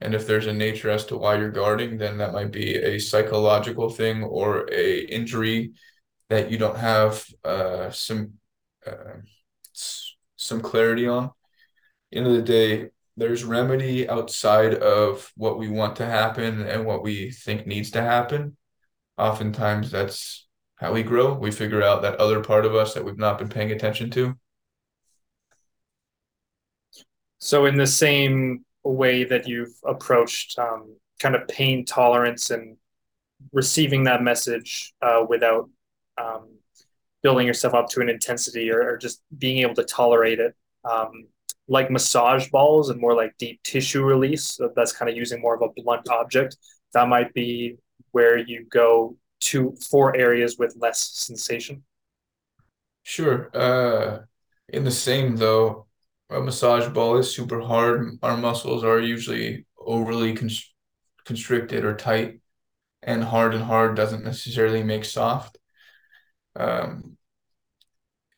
[0.00, 2.98] And if there's a nature as to why you're guarding, then that might be a
[2.98, 5.72] psychological thing or a injury
[6.28, 8.34] that you don't have uh, some
[8.86, 9.20] uh,
[9.72, 11.30] some clarity on.
[12.12, 17.02] End of the day, there's remedy outside of what we want to happen and what
[17.02, 18.56] we think needs to happen.
[19.16, 21.34] Oftentimes, that's how we grow.
[21.34, 24.34] We figure out that other part of us that we've not been paying attention to.
[27.38, 32.76] So, in the same way that you've approached um, kind of pain tolerance and
[33.52, 35.68] receiving that message uh, without
[36.18, 36.48] um,
[37.22, 41.26] building yourself up to an intensity or, or just being able to tolerate it, um,
[41.66, 44.44] like massage balls and more like deep tissue release.
[44.44, 46.56] So that's kind of using more of a blunt object.
[46.92, 47.76] That might be
[48.12, 51.82] where you go to four areas with less sensation?
[53.02, 53.50] Sure.
[53.54, 54.20] Uh,
[54.68, 55.83] in the same though,
[56.34, 58.18] a massage ball is super hard.
[58.22, 60.36] Our muscles are usually overly
[61.24, 62.40] constricted or tight,
[63.02, 65.58] and hard and hard doesn't necessarily make soft.
[66.56, 67.16] Um,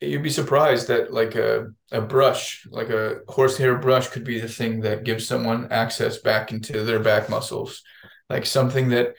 [0.01, 4.49] you'd be surprised that like a, a brush, like a horsehair brush, could be the
[4.49, 7.83] thing that gives someone access back into their back muscles,
[8.29, 9.15] like something that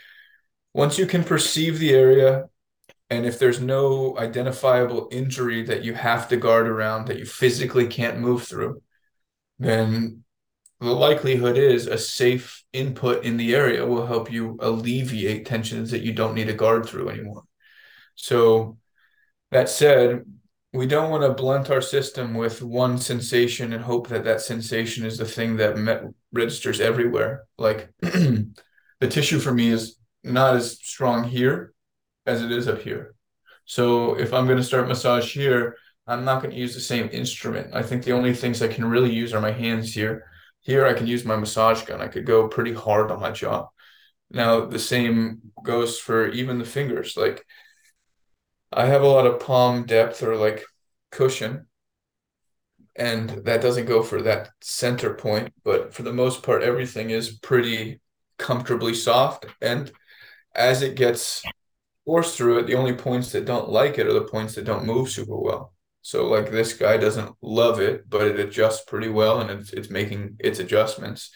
[0.74, 2.46] once you can perceive the area
[3.10, 7.88] and if there's no identifiable injury that you have to guard around that you physically
[7.88, 8.82] can't move through
[9.60, 10.24] then
[10.80, 16.04] the likelihood is a safe input in the area will help you alleviate tensions that
[16.04, 17.44] you don't need to guard through anymore.
[18.16, 18.78] So
[19.52, 20.24] that said
[20.74, 25.06] we don't want to blunt our system with one sensation and hope that that sensation
[25.06, 27.46] is the thing that met, registers everywhere.
[27.58, 28.54] Like the
[29.02, 31.74] tissue for me is not as strong here
[32.28, 33.16] as it is up here.
[33.66, 35.76] So if I'm going to start massage here,
[36.06, 37.74] I'm not going to use the same instrument.
[37.74, 40.30] I think the only things I can really use are my hands here.
[40.62, 42.02] Here I can use my massage gun.
[42.02, 43.68] I could go pretty hard on my jaw.
[44.30, 47.18] Now the same goes for even the fingers.
[47.18, 47.46] Like
[48.72, 50.64] I have a lot of palm depth or like
[51.12, 51.68] cushion,
[52.96, 57.38] and that doesn't go for that center point, but for the most part, everything is
[57.38, 58.02] pretty
[58.38, 59.46] comfortably soft.
[59.62, 59.92] And
[60.54, 61.44] as it gets
[62.08, 64.86] forced through it, the only points that don't like it are the points that don't
[64.86, 65.74] move super well.
[66.02, 69.90] So like this guy doesn't love it, but it adjusts pretty well and it's it's
[69.90, 71.32] making its adjustments.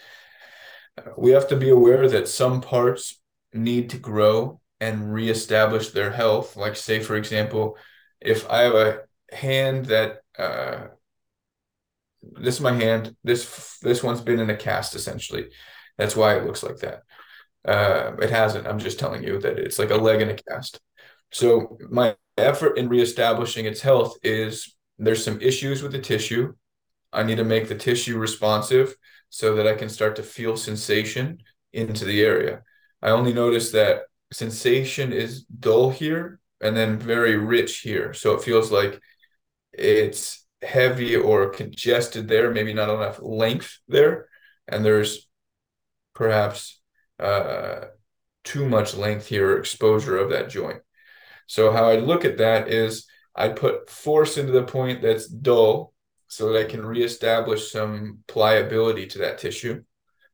[1.18, 3.22] We have to be aware that some parts
[3.54, 6.56] need to grow and reestablish their health.
[6.56, 7.78] Like say for example,
[8.22, 9.00] if I have a
[9.34, 10.88] hand that uh
[12.22, 15.50] this is my hand, this this one's been in a cast essentially.
[15.98, 17.04] That's why it looks like that.
[17.68, 18.68] Uh, it hasn't.
[18.68, 20.80] I'm just telling you that it's like a leg in a cast.
[21.32, 26.54] So my effort in reestablishing its health is there's some issues with the tissue.
[27.14, 28.96] I need to make the tissue responsive
[29.30, 31.40] so that I can start to feel sensation
[31.74, 32.64] into the area.
[33.02, 34.04] I only notice that
[34.34, 38.14] sensation is dull here and then very rich here.
[38.14, 39.00] So it feels like
[39.74, 44.28] it's heavy or congested there, maybe not enough length there.
[44.68, 45.28] And there's
[46.14, 46.81] perhaps
[47.22, 47.86] uh,
[48.44, 50.82] too much length here exposure of that joint.
[51.48, 53.06] So how I look at that is
[53.36, 55.94] I put force into the point that's dull
[56.28, 59.84] so that I can reestablish some pliability to that tissue.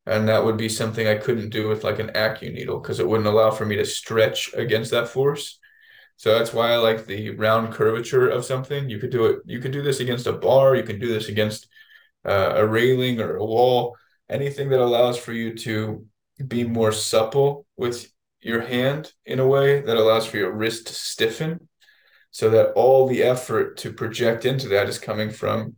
[0.05, 3.07] And that would be something I couldn't do with like an acu needle because it
[3.07, 5.59] wouldn't allow for me to stretch against that force.
[6.15, 8.89] So that's why I like the round curvature of something.
[8.89, 9.39] You could do it.
[9.45, 10.75] You could do this against a bar.
[10.75, 11.67] You can do this against
[12.25, 13.97] uh, a railing or a wall.
[14.29, 16.05] Anything that allows for you to
[16.45, 18.11] be more supple with
[18.41, 21.67] your hand in a way that allows for your wrist to stiffen
[22.31, 25.75] so that all the effort to project into that is coming from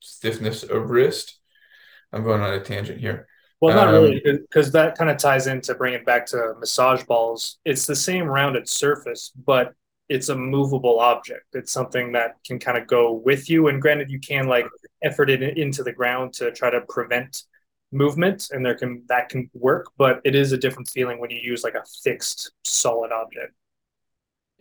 [0.00, 1.38] stiffness of wrist.
[2.12, 3.26] I'm going on a tangent here.
[3.60, 7.04] Well, not um, really, because that kind of ties into bringing it back to massage
[7.04, 7.58] balls.
[7.64, 9.72] It's the same rounded surface, but
[10.08, 11.46] it's a movable object.
[11.54, 13.68] It's something that can kind of go with you.
[13.68, 14.66] And granted, you can like
[15.02, 17.44] effort it into the ground to try to prevent
[17.92, 21.38] movement and there can that can work but it is a different feeling when you
[21.42, 23.54] use like a fixed solid object.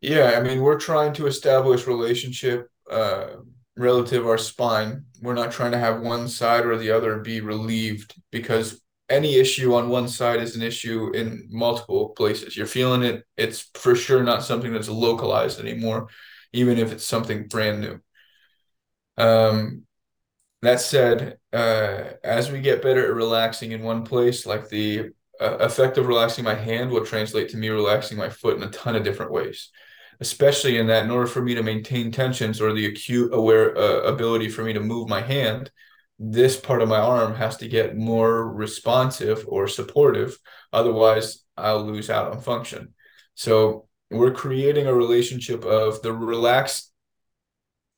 [0.01, 3.28] Yeah i mean we're trying to establish relationship uh
[3.78, 5.05] relative our spine.
[5.21, 9.76] We're not trying to have one side or the other be relieved because any issue
[9.76, 12.57] on one side is an issue in multiple places.
[12.57, 16.07] You're feeling it it's for sure not something that's localized anymore
[16.53, 17.99] even if it's something brand new.
[19.17, 19.84] Um
[20.66, 25.57] that said, uh, as we get better at relaxing in one place, like the uh,
[25.57, 28.95] effect of relaxing my hand will translate to me relaxing my foot in a ton
[28.95, 29.70] of different ways.
[30.22, 34.03] Especially in that, in order for me to maintain tensions or the acute aware uh,
[34.03, 35.70] ability for me to move my hand,
[36.18, 40.38] this part of my arm has to get more responsive or supportive.
[40.72, 42.93] Otherwise, I'll lose out on function.
[43.34, 46.93] So we're creating a relationship of the relaxed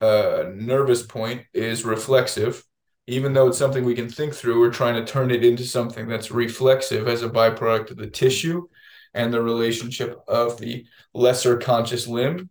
[0.01, 2.63] uh, nervous point is reflexive.
[3.07, 6.07] Even though it's something we can think through, we're trying to turn it into something
[6.07, 8.67] that's reflexive as a byproduct of the tissue
[9.13, 12.49] and the relationship of the lesser conscious limb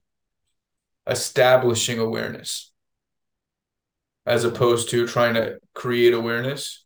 [1.06, 2.72] establishing awareness
[4.26, 6.84] as opposed to trying to create awareness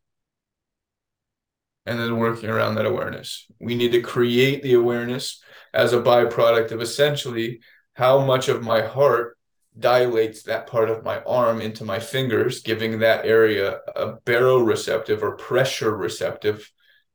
[1.85, 3.47] and then working around that awareness.
[3.59, 5.41] We need to create the awareness
[5.73, 7.61] as a byproduct of essentially
[7.93, 9.37] how much of my heart
[9.77, 15.37] dilates that part of my arm into my fingers, giving that area a baroreceptive or
[15.37, 16.69] pressure receptive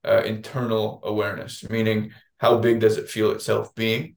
[0.06, 4.16] uh, internal awareness, meaning how big does it feel itself being?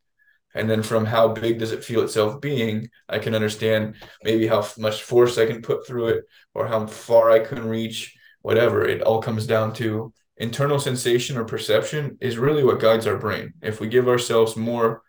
[0.56, 4.68] And then from how big does it feel itself being, I can understand maybe how
[4.78, 8.86] much force I can put through it or how far I can reach, whatever.
[8.88, 13.54] It all comes down to internal sensation or perception is really what guides our brain.
[13.62, 15.04] If we give ourselves more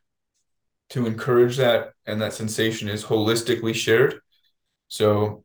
[0.91, 4.20] to encourage that and that sensation is holistically shared.
[4.88, 5.45] So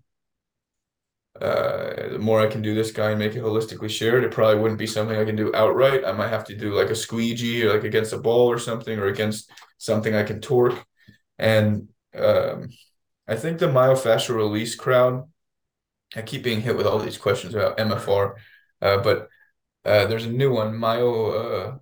[1.39, 4.59] uh, the more I can do this guy and make it holistically shared, it probably
[4.59, 6.05] wouldn't be something I can do outright.
[6.05, 8.97] I might have to do like a squeegee or like against a ball or something
[8.97, 10.83] or against something I can torque.
[11.37, 12.69] And um,
[13.27, 15.29] I think the myofascial release crowd,
[16.15, 18.35] I keep being hit with all these questions about MFR,
[18.81, 19.27] uh, but
[19.83, 21.77] uh, there's a new one, myo, uh,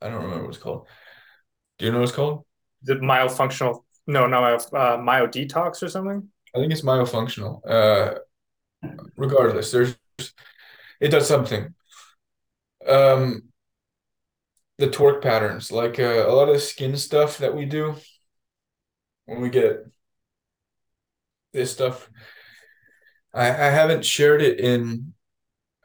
[0.00, 0.86] I don't remember what it's called.
[1.78, 2.44] Do you know what it's called?
[2.84, 4.58] The myofunctional no no uh,
[4.96, 6.28] myodetox or something?
[6.54, 8.18] I think it's myofunctional uh
[9.16, 9.96] regardless there's
[11.00, 11.74] it does something.
[12.86, 13.52] Um
[14.78, 17.94] the torque patterns like uh, a lot of skin stuff that we do
[19.26, 19.86] when we get
[21.52, 22.10] this stuff
[23.34, 25.12] i i haven't shared it in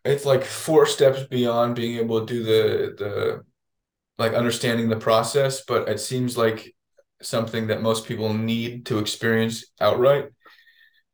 [0.06, 3.44] it's like four steps beyond being able to do the the
[4.18, 6.74] like understanding the process but it seems like
[7.22, 10.30] something that most people need to experience outright.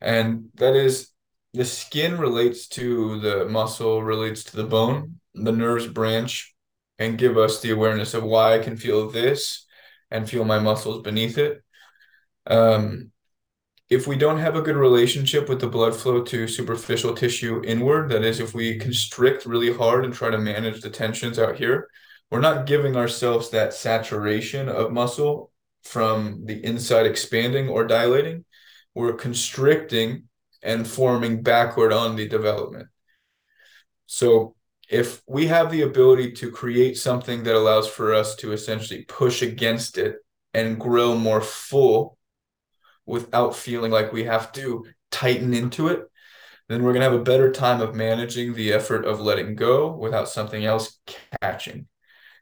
[0.00, 1.10] And that is
[1.52, 6.54] the skin relates to the muscle, relates to the bone, the nerves branch
[6.98, 9.66] and give us the awareness of why I can feel this
[10.10, 11.62] and feel my muscles beneath it.
[12.46, 13.10] Um,
[13.88, 18.10] if we don't have a good relationship with the blood flow to superficial tissue inward,
[18.10, 21.88] that is, if we constrict really hard and try to manage the tensions out here,
[22.30, 25.50] we're not giving ourselves that saturation of muscle
[25.84, 28.44] from the inside expanding or dilating.
[28.94, 30.24] We're constricting
[30.62, 32.88] and forming backward on the development.
[34.06, 34.54] So
[34.88, 39.42] if we have the ability to create something that allows for us to essentially push
[39.42, 40.16] against it
[40.52, 42.18] and grow more full
[43.06, 46.02] without feeling like we have to tighten into it,
[46.68, 49.92] then we're going to have a better time of managing the effort of letting go
[49.92, 50.98] without something else
[51.42, 51.86] catching.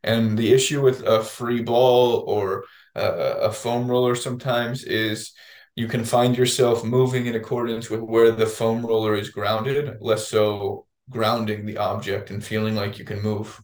[0.04, 2.64] And the issue with a free ball or
[2.94, 3.06] a,
[3.48, 5.32] a foam roller sometimes is
[5.74, 10.28] you can find yourself moving in accordance with where the foam roller is grounded, less
[10.28, 13.62] so grounding the object and feeling like you can move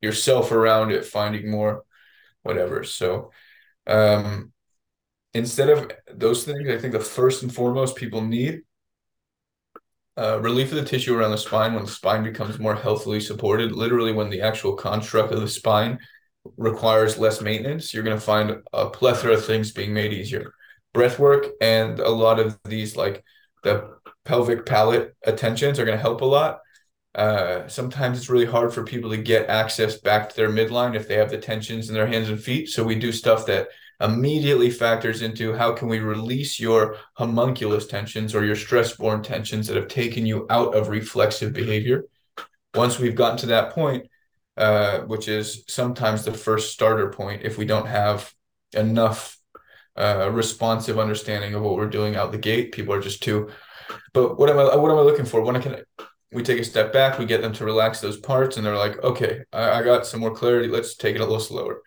[0.00, 1.84] yourself around it, finding more
[2.42, 2.84] whatever.
[2.84, 3.30] So
[3.86, 4.52] um
[5.34, 8.62] instead of those things, I think the first and foremost people need
[10.16, 13.72] uh, relief of the tissue around the spine when the spine becomes more healthily supported.
[13.72, 15.98] Literally, when the actual construct of the spine
[16.56, 20.52] requires less maintenance, you're going to find a plethora of things being made easier.
[20.92, 23.24] Breath work and a lot of these, like
[23.62, 26.60] the pelvic palate attentions, are going to help a lot.
[27.14, 31.06] Uh, sometimes it's really hard for people to get access back to their midline if
[31.06, 32.68] they have the tensions in their hands and feet.
[32.68, 33.68] So we do stuff that
[34.00, 39.76] immediately factors into how can we release your homunculus tensions or your stress-borne tensions that
[39.76, 42.04] have taken you out of reflexive behavior.
[42.74, 44.06] Once we've gotten to that point,
[44.56, 48.32] uh, which is sometimes the first starter point, if we don't have
[48.72, 49.38] enough
[49.96, 53.50] uh, responsive understanding of what we're doing out the gate, people are just too.
[54.12, 54.76] But what am I?
[54.76, 55.42] What am I looking for?
[55.42, 55.82] When I can,
[56.32, 59.02] we take a step back, we get them to relax those parts, and they're like,
[59.02, 60.68] okay, I, I got some more clarity.
[60.68, 61.82] Let's take it a little slower.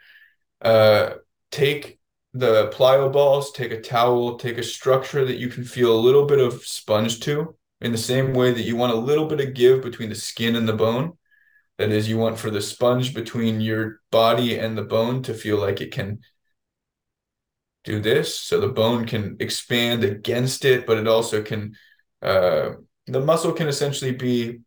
[0.61, 1.16] Uh,
[1.51, 1.99] take
[2.34, 6.26] the plyo balls, take a towel, take a structure that you can feel a little
[6.26, 9.53] bit of sponge to, in the same way that you want a little bit of
[9.53, 11.18] give between the skin and the bone.
[11.78, 15.57] That is, you want for the sponge between your body and the bone to feel
[15.57, 16.19] like it can
[17.84, 18.39] do this.
[18.39, 21.76] So the bone can expand against it, but it also can,
[22.21, 22.71] uh,
[23.07, 24.61] the muscle can essentially be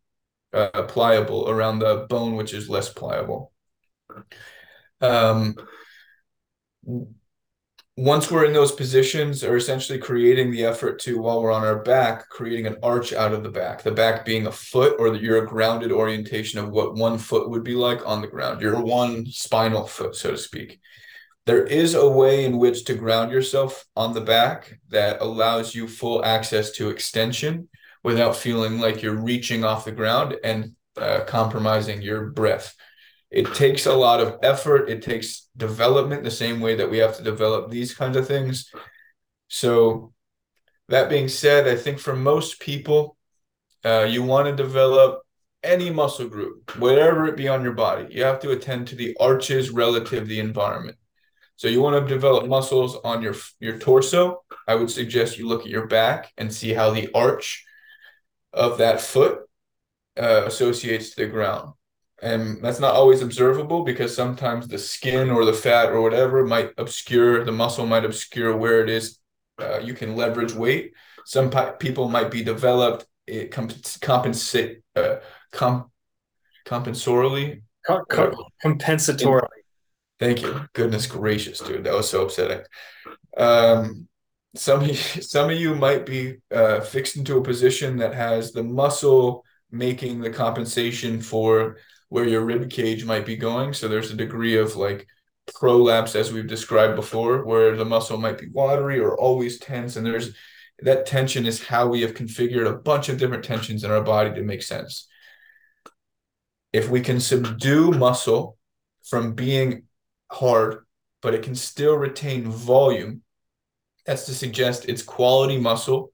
[0.53, 3.51] uh, pliable around the bone, which is less pliable.
[5.01, 5.55] Um,
[7.99, 11.83] once we're in those positions are essentially creating the effort to while we're on our
[11.83, 13.83] back creating an arch out of the back.
[13.83, 17.49] The back being a foot or that you're a grounded orientation of what one foot
[17.49, 18.61] would be like on the ground.
[18.61, 20.79] You're one spinal foot so to speak.
[21.45, 25.85] There is a way in which to ground yourself on the back that allows you
[25.85, 27.67] full access to extension
[28.01, 32.73] without feeling like you're reaching off the ground and uh, compromising your breath
[33.31, 34.89] it takes a lot of effort.
[34.89, 38.71] It takes development the same way that we have to develop these kinds of things.
[39.47, 40.13] So
[40.89, 43.15] that being said i think for most people
[43.85, 45.21] uh, you want to develop
[45.63, 49.15] any muscle group whatever it be on your body you have to attend to the
[49.19, 50.97] arches relative to the environment.
[51.55, 54.43] So you want to develop muscles on your your torso.
[54.65, 57.65] I would suggest you look at your back and see how the arch
[58.53, 59.41] of that foot
[60.17, 61.73] uh, associates to the ground
[62.21, 66.71] and that's not always observable because sometimes the skin or the fat or whatever might
[66.77, 69.19] obscure the muscle might obscure where it is
[69.59, 70.93] uh, you can leverage weight.
[71.25, 75.17] Some people might be developed it comp- compensate uh,
[75.51, 75.91] com-
[76.65, 79.47] compensatorily com- com- compensatorily.
[80.19, 80.61] Thank you.
[80.73, 81.83] Goodness gracious dude.
[81.83, 82.61] That was so upsetting.
[83.37, 84.07] Um
[84.55, 88.51] some of you, some of you might be uh, fixed into a position that has
[88.51, 91.77] the muscle making the compensation for
[92.09, 93.73] where your rib cage might be going.
[93.73, 95.07] So there's a degree of like
[95.55, 99.95] prolapse, as we've described before, where the muscle might be watery or always tense.
[99.95, 100.35] And there's
[100.81, 104.33] that tension is how we have configured a bunch of different tensions in our body
[104.33, 105.07] to make sense.
[106.71, 108.57] If we can subdue muscle
[109.03, 109.83] from being
[110.31, 110.85] hard,
[111.21, 113.23] but it can still retain volume,
[114.05, 116.13] that's to suggest it's quality muscle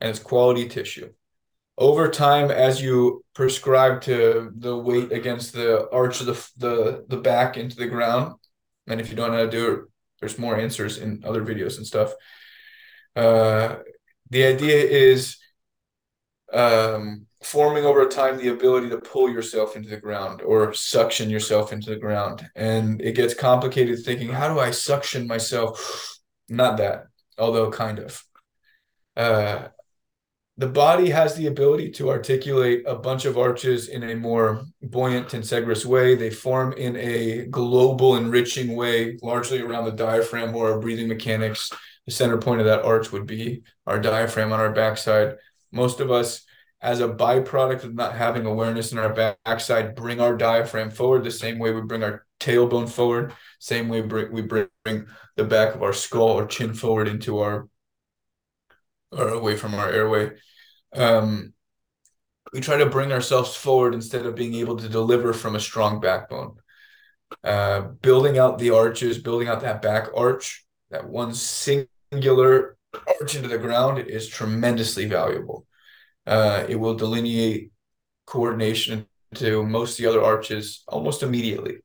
[0.00, 1.10] and it's quality tissue
[1.78, 7.16] over time as you prescribe to the weight against the arch of the the, the
[7.16, 8.34] back into the ground
[8.86, 9.80] and if you don't know how to do it
[10.20, 12.12] there's more answers in other videos and stuff
[13.14, 13.76] uh,
[14.30, 15.38] the idea is
[16.52, 21.72] um, forming over time the ability to pull yourself into the ground or suction yourself
[21.72, 22.48] into the ground.
[22.56, 26.18] And it gets complicated thinking, how do I suction myself?
[26.48, 27.06] Not that,
[27.38, 28.22] although kind of.
[29.16, 29.68] Uh,
[30.58, 35.28] the body has the ability to articulate a bunch of arches in a more buoyant
[35.28, 36.14] tensegrous way.
[36.14, 41.70] They form in a global enriching way, largely around the diaphragm or our breathing mechanics.
[42.06, 45.36] The center point of that arch would be our diaphragm on our backside.
[45.72, 46.44] Most of us,
[46.80, 49.12] as a byproduct of not having awareness in our
[49.44, 54.00] backside, bring our diaphragm forward the same way we bring our tailbone forward, same way
[54.00, 54.68] we bring
[55.36, 57.68] the back of our skull or chin forward into our
[59.12, 60.32] or away from our airway.
[60.94, 61.52] Um,
[62.52, 66.00] we try to bring ourselves forward instead of being able to deliver from a strong
[66.00, 66.56] backbone.
[67.42, 72.76] Uh, building out the arches, building out that back arch, that one singular
[73.20, 75.66] arch into the ground is tremendously valuable.
[76.26, 77.72] Uh, it will delineate
[78.26, 81.78] coordination to most of the other arches almost immediately.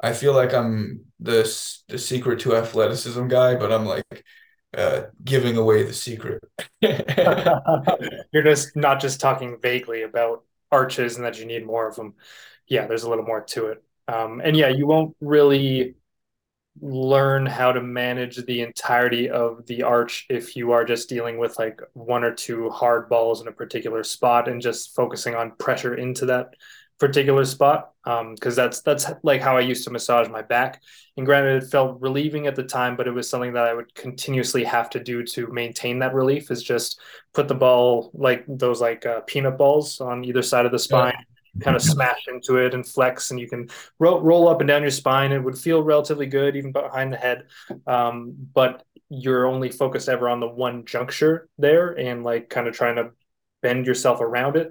[0.00, 1.42] I feel like I'm the
[1.88, 4.24] the secret to athleticism guy, but I'm like
[4.74, 6.42] uh, giving away the secret.
[6.80, 12.14] You're just not just talking vaguely about arches and that you need more of them.
[12.68, 13.82] Yeah, there's a little more to it.
[14.08, 15.94] Um, and yeah, you won't really
[16.80, 21.58] learn how to manage the entirety of the arch if you are just dealing with
[21.58, 25.94] like one or two hard balls in a particular spot and just focusing on pressure
[25.94, 26.54] into that
[26.98, 30.82] particular spot because um, that's that's like how I used to massage my back.
[31.16, 33.94] And granted, it felt relieving at the time, but it was something that I would
[33.94, 36.50] continuously have to do to maintain that relief.
[36.50, 37.00] Is just
[37.34, 41.14] put the ball like those like uh, peanut balls on either side of the spine.
[41.16, 41.64] Yeah.
[41.64, 44.82] Kind of smash into it and flex, and you can roll, roll up and down
[44.82, 45.32] your spine.
[45.32, 47.44] It would feel relatively good, even behind the head.
[47.86, 52.74] Um, but you're only focused ever on the one juncture there, and like kind of
[52.74, 53.12] trying to
[53.62, 54.68] bend yourself around it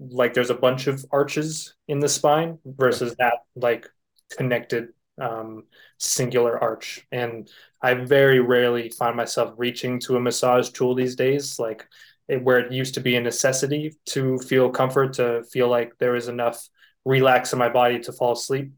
[0.00, 3.88] like there's a bunch of arches in the spine versus that like
[4.36, 4.88] connected
[5.20, 5.64] um,
[5.98, 7.06] singular arch.
[7.10, 7.50] And
[7.82, 11.86] I very rarely find myself reaching to a massage tool these days, like
[12.28, 16.16] it, where it used to be a necessity to feel comfort, to feel like there
[16.16, 16.68] is enough
[17.04, 18.70] relax in my body to fall asleep.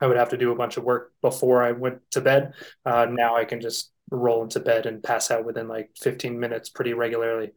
[0.00, 2.54] I would have to do a bunch of work before I went to bed.
[2.86, 6.68] Uh, now I can just roll into bed and pass out within like 15 minutes
[6.68, 7.52] pretty regularly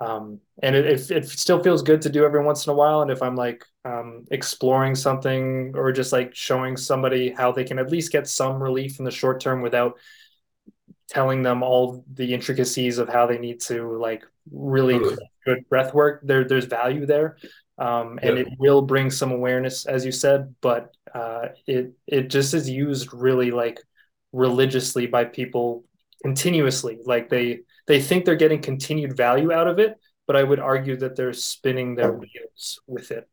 [0.00, 3.02] um, and it, it, it, still feels good to do every once in a while.
[3.02, 7.78] And if i'm like um, exploring something or just like showing somebody how they can
[7.78, 9.98] at least get some relief in the short term without
[11.08, 14.98] telling them all the intricacies of how they need to like really
[15.44, 17.36] good breath work there there's value there.
[17.78, 22.52] Um, and it will bring some awareness as you said but uh, it it just
[22.52, 23.78] is used really like
[24.32, 25.84] religiously by people
[26.22, 26.98] continuously.
[27.04, 30.96] Like they they think they're getting continued value out of it, but I would argue
[30.98, 33.28] that they're spinning their wheels with it.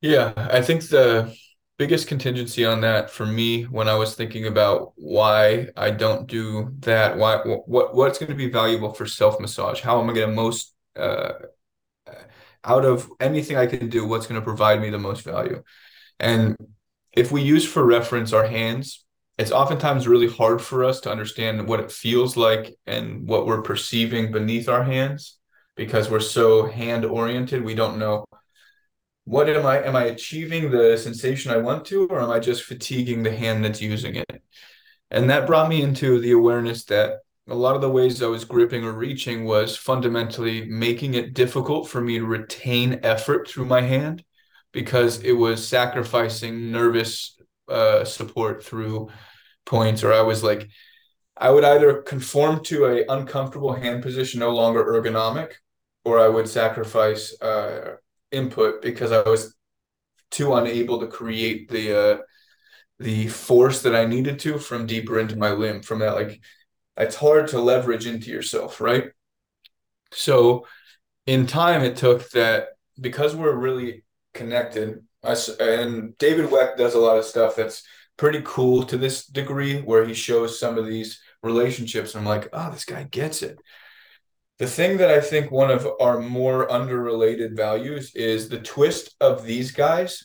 [0.00, 1.36] Yeah, I think the
[1.76, 6.74] biggest contingency on that for me when I was thinking about why I don't do
[6.80, 10.28] that, why what what's going to be valuable for self massage, how am I going
[10.28, 11.32] to most uh,
[12.64, 15.64] out of anything I can do, what's going to provide me the most value,
[16.20, 16.56] and
[17.12, 19.04] if we use for reference our hands
[19.38, 23.62] it's oftentimes really hard for us to understand what it feels like and what we're
[23.62, 25.38] perceiving beneath our hands
[25.76, 28.24] because we're so hand oriented we don't know
[29.24, 32.64] what am i am i achieving the sensation i want to or am i just
[32.64, 34.42] fatiguing the hand that's using it?
[35.10, 38.44] And that brought me into the awareness that a lot of the ways i was
[38.44, 43.80] gripping or reaching was fundamentally making it difficult for me to retain effort through my
[43.82, 44.24] hand
[44.72, 47.36] because it was sacrificing nervous
[47.68, 49.08] uh, support through
[49.68, 50.68] points or I was like
[51.36, 55.52] I would either conform to a uncomfortable hand position no longer ergonomic
[56.04, 57.96] or I would sacrifice uh,
[58.32, 59.54] input because I was
[60.30, 62.18] too unable to create the uh,
[62.98, 66.40] the force that I needed to from deeper into my limb from that like
[66.96, 69.10] it's hard to leverage into yourself right?
[70.12, 70.66] So
[71.26, 74.02] in time it took that because we're really
[74.34, 77.82] connected us and David Weck does a lot of stuff that's
[78.18, 82.14] pretty cool to this degree where he shows some of these relationships.
[82.14, 83.58] And I'm like, oh, this guy gets it.
[84.58, 89.44] The thing that I think one of our more underrelated values is the twist of
[89.44, 90.24] these guys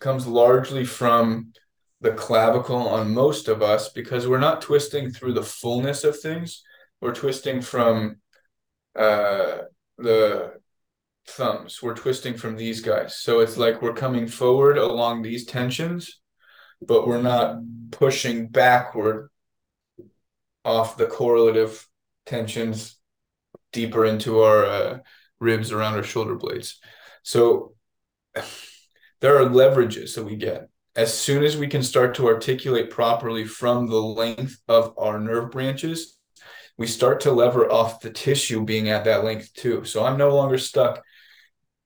[0.00, 1.52] comes largely from
[2.00, 6.62] the clavicle on most of us because we're not twisting through the fullness of things.
[7.02, 8.16] We're twisting from
[8.98, 9.58] uh,
[9.98, 10.54] the
[11.26, 11.82] thumbs.
[11.82, 13.16] We're twisting from these guys.
[13.16, 16.20] So it's like we're coming forward along these tensions
[16.80, 17.58] but we're not
[17.90, 19.30] pushing backward
[20.64, 21.86] off the correlative
[22.24, 22.98] tensions
[23.72, 24.98] deeper into our uh,
[25.40, 26.80] ribs around our shoulder blades.
[27.22, 27.74] So
[29.20, 30.68] there are leverages that we get.
[30.94, 35.50] As soon as we can start to articulate properly from the length of our nerve
[35.50, 36.16] branches
[36.78, 39.84] we start to lever off the tissue being at that length too.
[39.84, 41.02] So i'm no longer stuck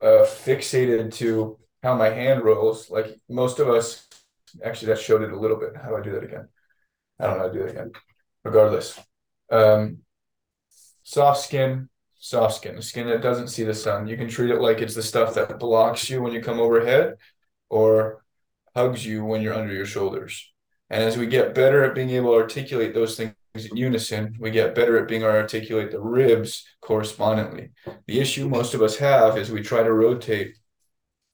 [0.01, 2.91] uh, fixated to how my hand rolls.
[2.91, 4.07] Like most of us
[4.65, 5.77] actually that showed it a little bit.
[5.77, 6.49] How do i do that again?
[7.19, 7.93] I don't know how to do it again?
[8.45, 8.99] Regardless.
[9.51, 9.99] Um,
[11.03, 11.89] soft skin
[12.21, 14.07] soft skin skin that doesn't see the sun.
[14.07, 17.17] You can treat it like it's the stuff that blocks you when you come overhead
[17.71, 18.23] or
[18.77, 20.53] hugs you when you're under your shoulders.
[20.91, 24.51] And as we get better at being able to articulate those things in unison, we
[24.51, 27.71] get better at being able to articulate the ribs correspondingly.
[28.07, 30.57] The issue most of us have is we try to rotate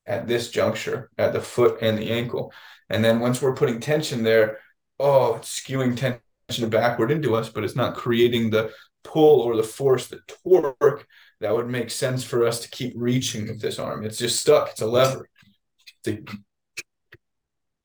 [0.06, 2.52] at this juncture, at the foot and the ankle.
[2.88, 4.58] And then once we're putting tension there,
[5.00, 8.70] oh, it's skewing tension backward into us, but it's not creating the
[9.02, 11.06] pull or the force, the torque
[11.40, 14.04] that would make sense for us to keep reaching with this arm.
[14.04, 14.70] It's just stuck.
[14.70, 15.28] It's a lever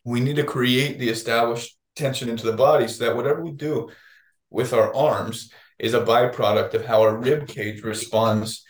[0.04, 3.90] we need to create the established tension into the body so that whatever we do
[4.50, 8.66] with our arms is a byproduct of how our rib cage responds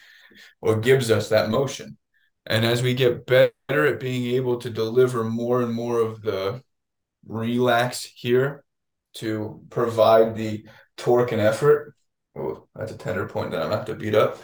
[0.62, 1.98] or gives us that motion.
[2.46, 6.64] And as we get better at being able to deliver more and more of the
[7.28, 8.64] relax here
[9.16, 10.66] to provide the
[10.98, 11.94] torque and effort,
[12.36, 14.38] oh, that's a tender point that I'm have to beat up.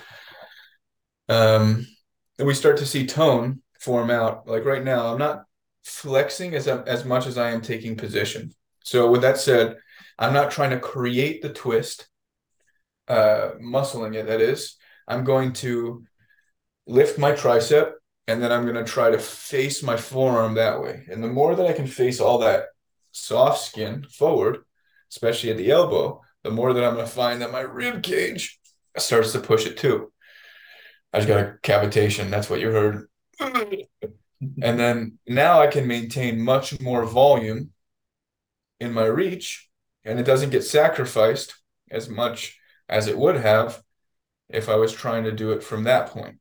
[1.30, 1.88] Um,
[2.38, 4.48] and we start to see tone form out.
[4.48, 5.44] Like right now, I'm not
[5.84, 8.54] flexing as as much as I am taking position.
[8.84, 9.78] So with that said,
[10.20, 12.08] I'm not trying to create the twist,
[13.08, 14.28] uh, muscling it.
[14.28, 14.76] That is,
[15.08, 16.04] I'm going to
[16.88, 17.92] lift my tricep
[18.28, 21.06] and then I'm going to try to face my forearm that way.
[21.10, 22.66] And the more that I can face all that
[23.12, 24.60] soft skin forward,
[25.12, 28.60] especially at the elbow, the more that I'm going to find that my rib cage
[28.98, 30.12] starts to push it too.
[31.14, 32.30] I just got a cavitation.
[32.30, 33.08] That's what you heard.
[33.40, 37.72] And then now I can maintain much more volume
[38.80, 39.70] in my reach,
[40.04, 41.56] and it doesn't get sacrificed
[41.90, 43.82] as much as it would have
[44.50, 46.38] if I was trying to do it from that point.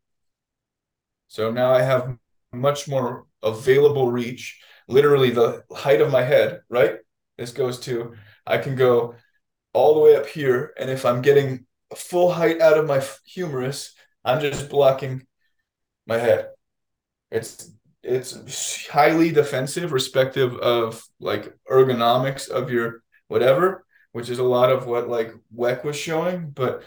[1.28, 2.16] So now I have
[2.52, 6.96] much more available reach, literally the height of my head, right?
[7.36, 8.14] This goes to,
[8.46, 9.14] I can go
[9.72, 10.72] all the way up here.
[10.78, 15.26] And if I'm getting full height out of my humerus, I'm just blocking
[16.06, 16.48] my head.
[17.30, 17.70] It's
[18.02, 24.86] it's highly defensive, respective of like ergonomics of your whatever, which is a lot of
[24.86, 26.50] what like Weck was showing.
[26.50, 26.84] But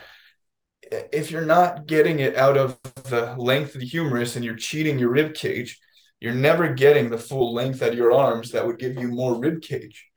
[0.91, 4.99] if you're not getting it out of the length of the humerus and you're cheating
[4.99, 5.79] your rib cage,
[6.19, 9.39] you're never getting the full length out of your arms that would give you more
[9.39, 10.07] rib cage.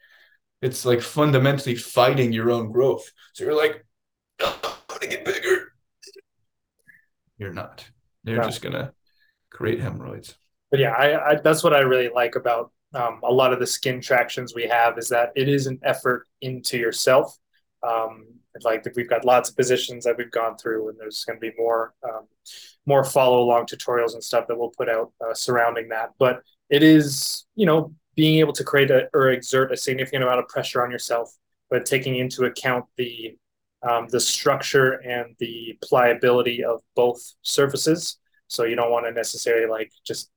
[0.61, 3.11] It's like fundamentally fighting your own growth.
[3.35, 3.85] So you're like,
[4.41, 5.73] oh, I'm gonna get bigger.
[7.39, 7.85] You're not.
[8.25, 8.45] You're no.
[8.45, 8.93] just gonna
[9.51, 10.37] create hemorrhoids
[10.73, 13.67] but yeah, I, I, that's what I really like about um, a lot of the
[13.67, 17.37] skin tractions we have is that it is an effort into yourself.
[17.87, 18.25] Um,
[18.63, 21.53] like we've got lots of positions that we've gone through, and there's going to be
[21.57, 22.27] more um,
[22.87, 26.11] more follow along tutorials and stuff that we'll put out uh, surrounding that.
[26.19, 30.41] But it is you know being able to create a, or exert a significant amount
[30.41, 31.33] of pressure on yourself,
[31.71, 33.37] but taking into account the
[33.83, 38.19] um, the structure and the pliability of both surfaces.
[38.49, 40.31] So you don't want to necessarily like just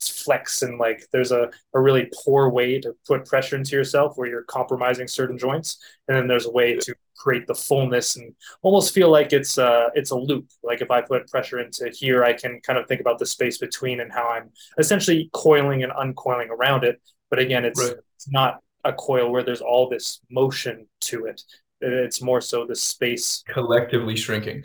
[0.00, 4.28] flex and like there's a, a really poor way to put pressure into yourself where
[4.28, 8.94] you're compromising certain joints and then there's a way to create the fullness and almost
[8.94, 10.46] feel like it's a, it's a loop.
[10.62, 13.58] Like if i put pressure into here i can kind of think about the space
[13.58, 17.00] between and how i'm essentially coiling and uncoiling around it.
[17.30, 17.96] But again it's, right.
[18.16, 21.42] it's not a coil where there's all this motion to it.
[21.80, 23.44] It's more so the space.
[23.48, 24.64] Collectively shrinking.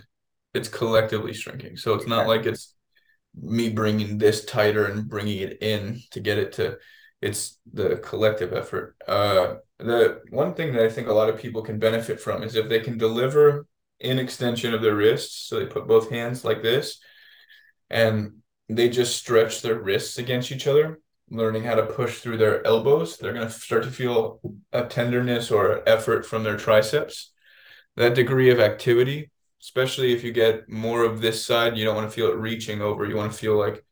[0.54, 1.78] It's collectively shrinking.
[1.78, 2.74] So it's not like it's
[3.36, 6.78] me bringing this tighter and bringing it in to get it to
[7.24, 11.62] it's the collective effort uh the one thing that i think a lot of people
[11.62, 13.66] can benefit from is if they can deliver
[14.00, 17.00] in extension of their wrists so they put both hands like this
[17.90, 18.34] and
[18.68, 21.00] they just stretch their wrists against each other
[21.30, 24.42] learning how to push through their elbows they're going to start to feel
[24.74, 27.32] a tenderness or effort from their triceps
[27.96, 29.32] that degree of activity
[29.64, 32.82] especially if you get more of this side, you don't want to feel it reaching
[32.82, 33.06] over.
[33.06, 33.86] You want to feel like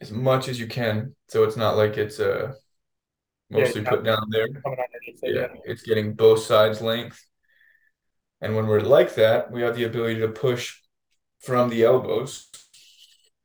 [0.00, 2.52] as much as you can, so it's not like it's uh
[3.50, 4.48] mostly yeah, put down there.
[5.22, 7.24] Yeah, it's getting both sides length.
[8.40, 10.78] And when we're like that, we have the ability to push
[11.40, 12.48] from the elbows.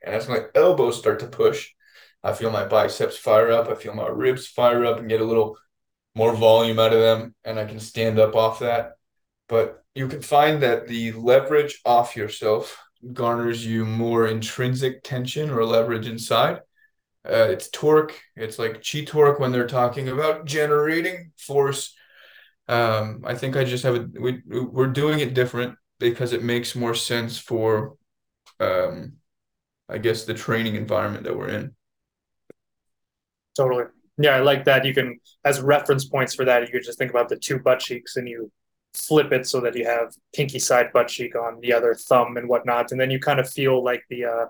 [0.05, 1.71] And as my elbows start to push,
[2.23, 3.67] I feel my biceps fire up.
[3.67, 5.57] I feel my ribs fire up and get a little
[6.13, 7.35] more volume out of them.
[7.43, 8.95] And I can stand up off that
[9.47, 12.79] but you can find that the leverage off yourself
[13.13, 16.57] garners you more intrinsic tension or leverage inside.
[17.27, 18.19] Uh, it's torque.
[18.35, 21.95] It's like chi torque when they're talking about generating force.
[22.67, 26.75] Um, I think I just have a we we're doing it different because it makes
[26.75, 27.95] more sense for,
[28.59, 29.13] um,
[29.87, 31.75] I guess the training environment that we're in.
[33.57, 33.85] Totally.
[34.17, 34.85] Yeah, I like that.
[34.85, 37.79] You can, as reference points for that, you could just think about the two butt
[37.79, 38.51] cheeks and you
[38.95, 42.47] flip it so that you have pinky side butt cheek on the other thumb and
[42.49, 44.45] whatnot, and then you kind of feel like the uh,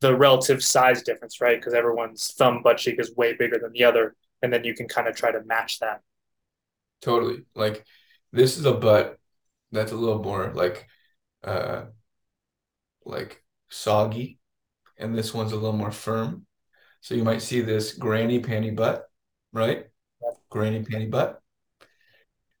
[0.00, 1.58] the relative size difference, right?
[1.58, 4.88] Because everyone's thumb butt cheek is way bigger than the other, and then you can
[4.88, 6.00] kind of try to match that.
[7.00, 7.44] Totally.
[7.54, 7.84] Like
[8.32, 9.18] this is a butt
[9.70, 10.86] that's a little more like
[11.44, 11.84] uh
[13.04, 14.38] like soggy,
[14.98, 16.46] and this one's a little more firm.
[17.00, 19.06] So you might see this granny panty butt,
[19.52, 19.86] right?
[20.50, 21.40] Granny panty butt.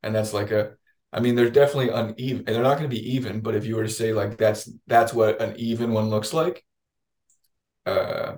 [0.02, 0.72] And that's like a
[1.12, 2.44] I mean, they're definitely uneven.
[2.46, 4.70] And they're not going to be even, but if you were to say like that's
[4.86, 6.64] that's what an even one looks like,
[7.86, 8.36] uh,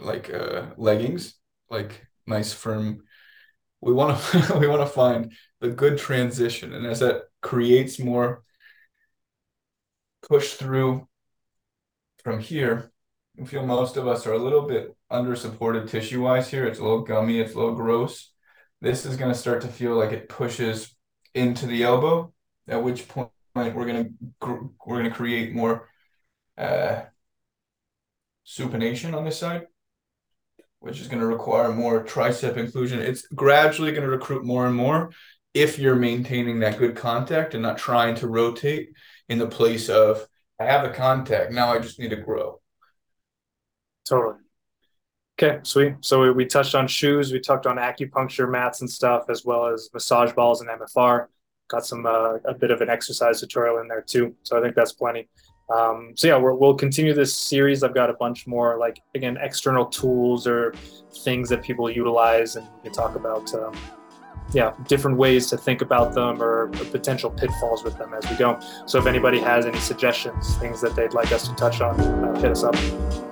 [0.00, 1.34] like uh, leggings,
[1.70, 3.04] like nice firm.
[3.80, 8.44] We want to we want to find the good transition, and as that creates more
[10.28, 11.06] push through
[12.22, 12.92] from here,
[13.40, 16.66] I feel most of us are a little bit under supported tissue wise here.
[16.66, 18.32] It's a little gummy, it's a little gross.
[18.80, 20.94] This is going to start to feel like it pushes
[21.34, 22.32] into the elbow,
[22.68, 24.08] at which point we're gonna
[24.40, 25.88] we're gonna create more
[26.56, 27.02] uh,
[28.46, 29.66] supination on this side,
[30.80, 33.00] which is going to require more tricep inclusion.
[33.00, 35.10] It's gradually going to recruit more and more
[35.54, 38.90] if you're maintaining that good contact and not trying to rotate
[39.28, 40.26] in the place of
[40.60, 42.60] I have the contact now I just need to grow.
[44.08, 44.36] Totally.
[45.42, 45.94] Okay, sweet.
[46.02, 49.68] So we, we touched on shoes, we touched on acupuncture mats and stuff, as well
[49.68, 51.28] as massage balls and MFR.
[51.68, 54.36] Got some uh, a bit of an exercise tutorial in there too.
[54.42, 55.28] So I think that's plenty.
[55.74, 57.82] Um, so yeah, we will continue this series.
[57.82, 60.74] I've got a bunch more like again external tools or
[61.24, 63.74] things that people utilize, and we talk about um,
[64.52, 68.60] yeah different ways to think about them or potential pitfalls with them as we go.
[68.84, 72.38] So if anybody has any suggestions, things that they'd like us to touch on, uh,
[72.40, 73.29] hit us up.